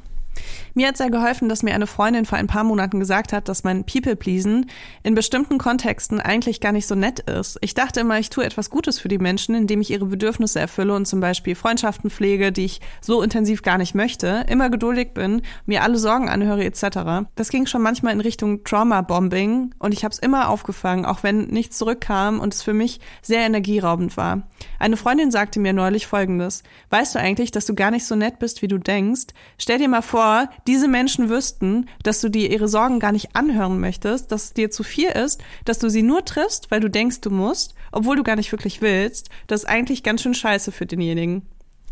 [0.76, 3.64] Mir hat sehr geholfen, dass mir eine Freundin vor ein paar Monaten gesagt hat, dass
[3.64, 4.70] mein People-Pleasen
[5.04, 7.60] in bestimmten Kontexten eigentlich gar nicht so nett ist.
[7.62, 10.96] Ich dachte immer, ich tue etwas Gutes für die Menschen, indem ich ihre Bedürfnisse erfülle
[10.96, 15.44] und zum Beispiel Freundschaften pflege, die ich so intensiv gar nicht möchte, immer geduldig bin,
[15.66, 17.28] mir alle Sorgen anhöre etc.
[17.36, 21.46] Das ging schon manchmal in Richtung Trauma-Bombing und ich habe es immer aufgefangen, auch wenn
[21.48, 24.44] nichts zurückkam und es für mich sehr energieraubend war.
[24.80, 26.64] Eine Freundin sagte mir neulich Folgendes.
[26.90, 29.28] Weißt du eigentlich, dass du gar nicht so nett bist, wie du denkst?
[29.58, 33.36] Stell dir mal vor, bevor diese Menschen wüssten, dass du dir ihre Sorgen gar nicht
[33.36, 36.90] anhören möchtest, dass es dir zu viel ist, dass du sie nur triffst, weil du
[36.90, 40.72] denkst, du musst, obwohl du gar nicht wirklich willst, das ist eigentlich ganz schön scheiße
[40.72, 41.44] für denjenigen.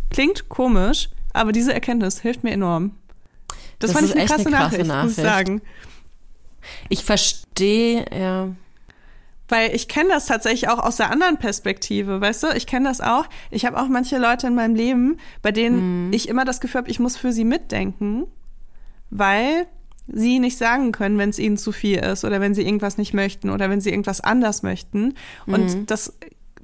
[0.09, 2.91] Klingt komisch, aber diese Erkenntnis hilft mir enorm.
[3.79, 5.37] Das, Das fand ist ich eine echt krasse, eine krasse Nachricht, muss ich Nachricht.
[5.37, 5.61] sagen.
[6.89, 8.49] Ich verstehe, ja.
[9.51, 12.47] Weil ich kenne das tatsächlich auch aus der anderen Perspektive, weißt du?
[12.55, 13.25] Ich kenne das auch.
[13.51, 16.13] Ich habe auch manche Leute in meinem Leben, bei denen Mhm.
[16.13, 18.25] ich immer das Gefühl habe, ich muss für sie mitdenken,
[19.09, 19.67] weil
[20.07, 23.13] sie nicht sagen können, wenn es ihnen zu viel ist oder wenn sie irgendwas nicht
[23.13, 25.13] möchten oder wenn sie irgendwas anders möchten.
[25.45, 25.85] Und Mhm.
[25.85, 26.13] das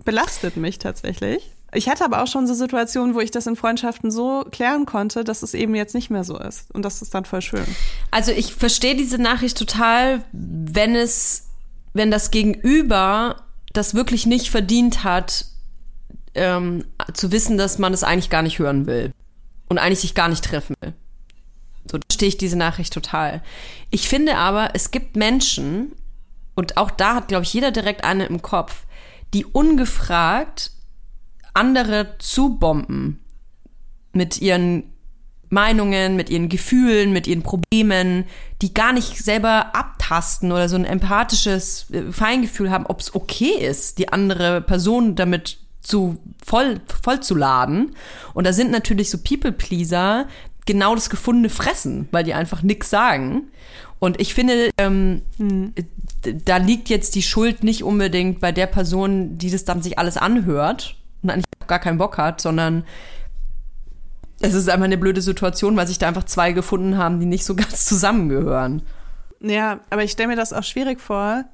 [0.06, 1.52] belastet mich tatsächlich.
[1.74, 5.26] Ich hatte aber auch schon so Situationen, wo ich das in Freundschaften so klären konnte,
[5.26, 6.74] dass es eben jetzt nicht mehr so ist.
[6.74, 7.66] Und das ist dann voll schön.
[8.10, 11.47] Also ich verstehe diese Nachricht total, wenn es,
[11.98, 13.44] wenn das Gegenüber
[13.74, 15.46] das wirklich nicht verdient hat,
[16.34, 19.12] ähm, zu wissen, dass man es eigentlich gar nicht hören will
[19.70, 20.94] und eigentlich sich gar nicht treffen will.
[21.92, 23.42] So verstehe ich diese Nachricht total.
[23.92, 25.94] Ich finde aber, es gibt Menschen,
[26.56, 28.86] und auch da hat, glaube ich, jeder direkt eine im Kopf,
[29.34, 30.72] die ungefragt
[31.54, 33.20] andere zubomben
[34.12, 34.94] mit ihren
[35.50, 38.26] Meinungen, mit ihren Gefühlen, mit ihren Problemen,
[38.62, 43.54] die gar nicht selber abtasten oder so ein empathisches äh, Feingefühl haben, ob es okay
[43.60, 47.96] ist, die andere Person damit zu voll, voll zu laden.
[48.34, 50.28] Und da sind natürlich so People-Pleaser
[50.66, 53.44] genau das gefundene Fressen, weil die einfach nix sagen.
[54.00, 59.38] Und ich finde, ähm, d- da liegt jetzt die Schuld nicht unbedingt bei der Person,
[59.38, 62.84] die das dann sich alles anhört und eigentlich gar keinen Bock hat, sondern
[64.40, 67.46] es ist einfach eine blöde Situation, weil sich da einfach zwei gefunden haben, die nicht
[67.46, 68.84] so ganz zusammengehören.
[69.40, 71.46] Ja, aber ich stelle mir das auch schwierig vor,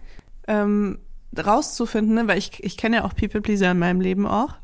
[0.48, 1.00] ähm,
[1.38, 2.28] rauszufinden, ne?
[2.28, 4.56] weil ich, ich kenne ja auch People Pleaser in meinem Leben auch.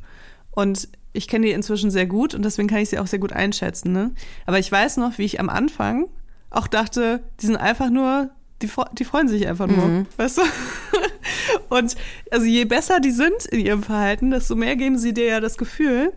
[0.52, 3.34] Und ich kenne die inzwischen sehr gut und deswegen kann ich sie auch sehr gut
[3.34, 3.92] einschätzen.
[3.92, 4.12] Ne?
[4.46, 6.08] Aber ich weiß noch, wie ich am Anfang
[6.50, 8.30] auch dachte, die sind einfach nur,
[8.62, 10.42] die, die freuen sich einfach nur, weißt du?
[11.70, 11.96] Und
[12.32, 15.58] also je besser die sind in ihrem Verhalten, desto mehr geben sie dir ja das
[15.58, 16.14] Gefühl,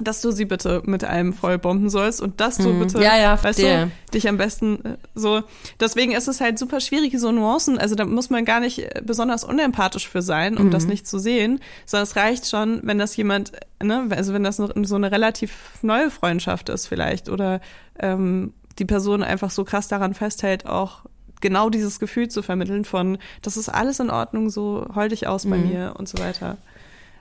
[0.00, 3.60] dass du sie bitte mit allem vollbomben sollst und dass du bitte, Ja, ja, weißt
[3.60, 5.42] du, dich am besten äh, so.
[5.78, 7.78] Deswegen ist es halt super schwierig, so Nuancen.
[7.78, 11.18] Also da muss man gar nicht äh, besonders unempathisch für sein, um das nicht zu
[11.20, 13.52] sehen, sondern es reicht schon, wenn das jemand,
[13.82, 15.52] ne, also wenn das noch so eine relativ
[15.82, 17.60] neue Freundschaft ist vielleicht oder
[18.00, 21.04] ähm, die Person einfach so krass daran festhält, auch
[21.40, 25.44] genau dieses Gefühl zu vermitteln von, das ist alles in Ordnung, so heul dich aus
[25.48, 26.56] bei mir und so weiter.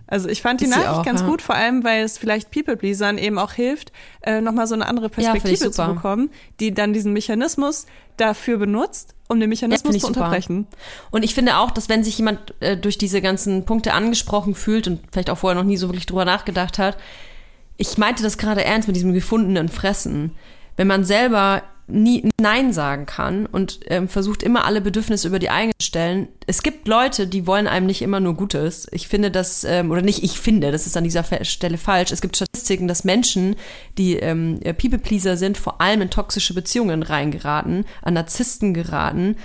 [0.07, 1.27] Also ich fand die Nachricht auch, ganz ja.
[1.27, 5.09] gut, vor allem, weil es vielleicht People-Pleasern eben auch hilft, äh, nochmal so eine andere
[5.09, 5.93] Perspektive zu super.
[5.93, 7.85] bekommen, die dann diesen Mechanismus
[8.17, 10.19] dafür benutzt, um den Mechanismus ich zu super.
[10.19, 10.67] unterbrechen.
[11.09, 14.88] Und ich finde auch, dass wenn sich jemand äh, durch diese ganzen Punkte angesprochen fühlt
[14.88, 16.97] und vielleicht auch vorher noch nie so wirklich drüber nachgedacht hat,
[17.77, 20.35] ich meinte das gerade ernst mit diesem gefundenen Fressen.
[20.75, 25.49] Wenn man selber nie Nein sagen kann und ähm, versucht immer alle Bedürfnisse über die
[25.49, 26.27] eigenen stellen.
[26.47, 28.88] Es gibt Leute, die wollen einem nicht immer nur Gutes.
[28.91, 32.11] Ich finde das, ähm, oder nicht ich finde, das ist an dieser Stelle falsch.
[32.11, 33.55] Es gibt Statistiken, dass Menschen,
[33.97, 39.35] die ähm, People-Pleaser sind, vor allem in toxische Beziehungen reingeraten, an Narzissten geraten,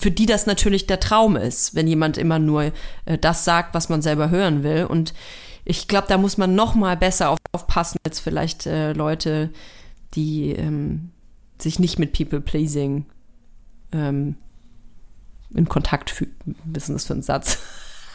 [0.00, 2.72] für die das natürlich der Traum ist, wenn jemand immer nur
[3.06, 4.84] äh, das sagt, was man selber hören will.
[4.84, 5.14] Und
[5.64, 9.50] ich glaube, da muss man noch mal besser auf, aufpassen als vielleicht äh, Leute,
[10.14, 11.10] die ähm,
[11.62, 13.06] sich nicht mit People-Pleasing
[13.92, 14.36] ähm,
[15.54, 17.58] in Kontakt ist denn das für ein Satz?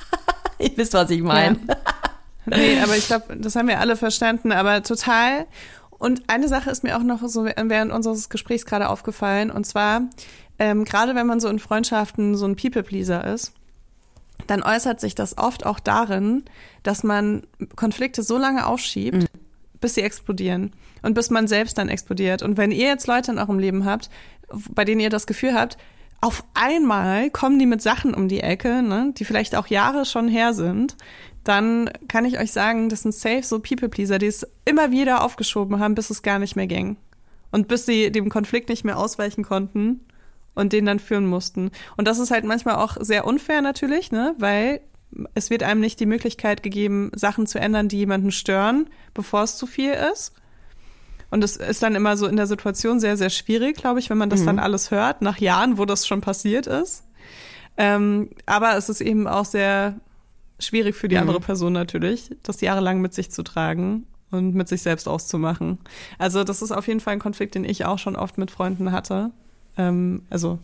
[0.60, 1.60] Ihr wisst, was ich meine.
[2.46, 5.48] Nee, aber ich glaube, das haben wir alle verstanden, aber total.
[5.90, 10.02] Und eine Sache ist mir auch noch so während unseres Gesprächs gerade aufgefallen, und zwar,
[10.60, 13.54] ähm, gerade wenn man so in Freundschaften so ein People-Pleaser ist,
[14.48, 16.44] dann äußert sich das oft auch darin,
[16.84, 19.28] dass man Konflikte so lange aufschiebt,
[19.80, 20.74] bis sie explodieren
[21.04, 22.42] und bis man selbst dann explodiert.
[22.42, 24.10] Und wenn ihr jetzt Leute in eurem Leben habt,
[24.70, 25.78] bei denen ihr das Gefühl habt,
[26.22, 30.28] auf einmal kommen die mit Sachen um die Ecke, ne, die vielleicht auch Jahre schon
[30.28, 30.96] her sind,
[31.44, 35.80] dann kann ich euch sagen, das sind safe so People-Pleaser, die es immer wieder aufgeschoben
[35.80, 36.96] haben, bis es gar nicht mehr ging.
[37.52, 40.00] Und bis sie dem Konflikt nicht mehr ausweichen konnten
[40.56, 41.72] und den dann führen mussten.
[41.98, 44.34] Und das ist halt manchmal auch sehr unfair natürlich, ne?
[44.38, 44.80] Weil
[45.34, 49.58] es wird einem nicht die Möglichkeit gegeben, Sachen zu ändern, die jemanden stören, bevor es
[49.58, 50.34] zu viel ist.
[51.34, 54.20] Und es ist dann immer so in der Situation sehr, sehr schwierig, glaube ich, wenn
[54.20, 54.46] man das Mhm.
[54.46, 57.06] dann alles hört, nach Jahren, wo das schon passiert ist.
[57.76, 59.96] Ähm, aber es ist eben auch sehr
[60.60, 64.84] schwierig für die andere Person natürlich, das jahrelang mit sich zu tragen und mit sich
[64.84, 65.80] selbst auszumachen.
[66.20, 68.92] Also das ist auf jeden Fall ein Konflikt, den ich auch schon oft mit Freunden
[68.92, 69.32] hatte.
[69.76, 70.60] Ähm, also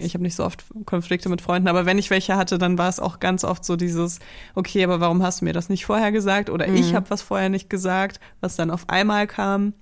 [0.00, 2.88] ich habe nicht so oft Konflikte mit Freunden, aber wenn ich welche hatte, dann war
[2.88, 4.18] es auch ganz oft so dieses,
[4.54, 6.50] okay, aber warum hast du mir das nicht vorher gesagt?
[6.50, 9.74] Oder ich habe was vorher nicht gesagt, was dann auf einmal kam.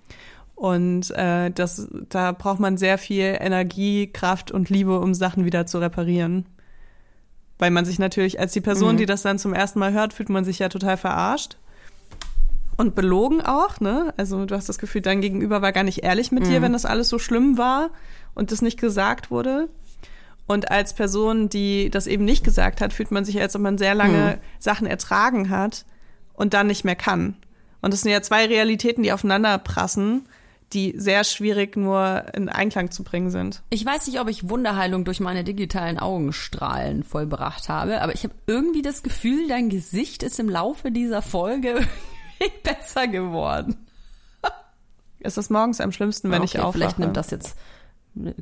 [0.54, 5.66] Und äh, das, da braucht man sehr viel Energie, Kraft und Liebe, um Sachen wieder
[5.66, 6.46] zu reparieren.
[7.58, 10.30] Weil man sich natürlich, als die Person, die das dann zum ersten Mal hört, fühlt
[10.30, 11.58] man sich ja total verarscht.
[12.76, 14.14] Und belogen auch, ne?
[14.16, 16.84] Also du hast das Gefühl, dein Gegenüber war gar nicht ehrlich mit dir, wenn das
[16.84, 17.90] alles so schlimm war
[18.34, 19.68] und das nicht gesagt wurde.
[20.48, 23.78] Und als Person, die das eben nicht gesagt hat, fühlt man sich, als ob man
[23.78, 25.84] sehr lange Sachen ertragen hat
[26.32, 27.36] und dann nicht mehr kann.
[27.82, 30.26] Und das sind ja zwei Realitäten, die aufeinander prassen,
[30.72, 33.62] die sehr schwierig nur in Einklang zu bringen sind.
[33.70, 38.34] Ich weiß nicht, ob ich Wunderheilung durch meine digitalen Augenstrahlen vollbracht habe, aber ich habe
[38.46, 41.86] irgendwie das Gefühl, dein Gesicht ist im Laufe dieser Folge
[42.38, 43.86] irgendwie besser geworden.
[45.20, 46.78] Es ist morgens am schlimmsten, wenn ich Okay, aufwache.
[46.78, 47.56] Vielleicht nimmt das jetzt,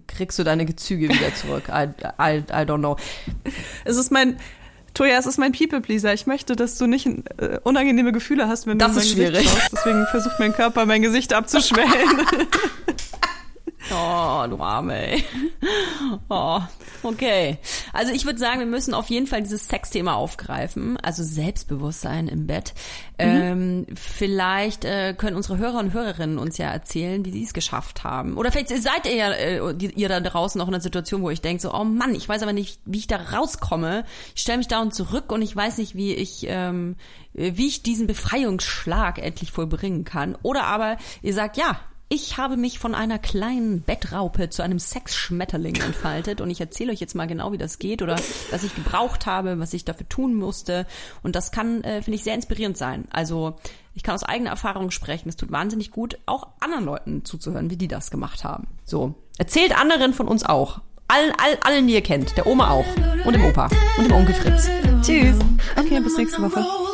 [0.07, 1.65] kriegst du deine Gezüge wieder zurück.
[1.69, 1.89] I,
[2.21, 2.97] I, I don't know.
[3.85, 4.37] Es ist mein,
[4.95, 6.15] Toja, es ist mein People-Pleaser.
[6.15, 9.49] Ich möchte, dass du nicht äh, unangenehme Gefühle hast, wenn Das du mein Gesicht schwierig.
[9.51, 9.73] schaust.
[9.73, 11.91] Deswegen versucht mein Körper, mein Gesicht abzuschwellen.
[13.91, 15.25] Oh, du Arme, ey.
[16.29, 16.61] Oh,
[17.03, 17.59] okay.
[17.93, 20.97] Also ich würde sagen, wir müssen auf jeden Fall dieses Sexthema aufgreifen.
[20.99, 22.75] Also Selbstbewusstsein im Bett.
[23.19, 28.05] Ähm, vielleicht äh, können unsere Hörer und Hörerinnen uns ja erzählen, wie sie es geschafft
[28.05, 28.37] haben.
[28.37, 31.41] Oder vielleicht seid ihr ja äh, ihr da draußen noch in einer Situation, wo ich
[31.41, 34.05] denke so, oh Mann, ich weiß aber nicht, wie ich da rauskomme.
[34.35, 36.97] Ich stelle mich da und zurück und ich weiß nicht, wie ich ähm,
[37.33, 40.37] wie ich diesen Befreiungsschlag endlich vollbringen kann.
[40.43, 45.75] Oder aber ihr sagt, ja, ich habe mich von einer kleinen Bettraupe zu einem Sexschmetterling
[45.77, 48.17] entfaltet und ich erzähle euch jetzt mal genau, wie das geht oder
[48.51, 50.87] was ich gebraucht habe, was ich dafür tun musste.
[51.25, 53.07] Und das kann, äh, finde ich, sehr inspirierend sein.
[53.11, 53.57] Also
[53.95, 55.29] ich kann aus eigener Erfahrung sprechen.
[55.29, 58.69] Es tut wahnsinnig gut, auch anderen Leuten zuzuhören, wie die das gemacht haben.
[58.85, 60.81] So, erzählt anderen von uns auch.
[61.09, 62.37] Allen, all, allen, die ihr kennt.
[62.37, 62.87] Der Oma auch.
[63.25, 63.69] Und dem Opa.
[63.97, 64.69] Und dem Onkel Fritz.
[65.03, 65.39] Tschüss.
[65.77, 66.86] Okay, bis nächste Woche.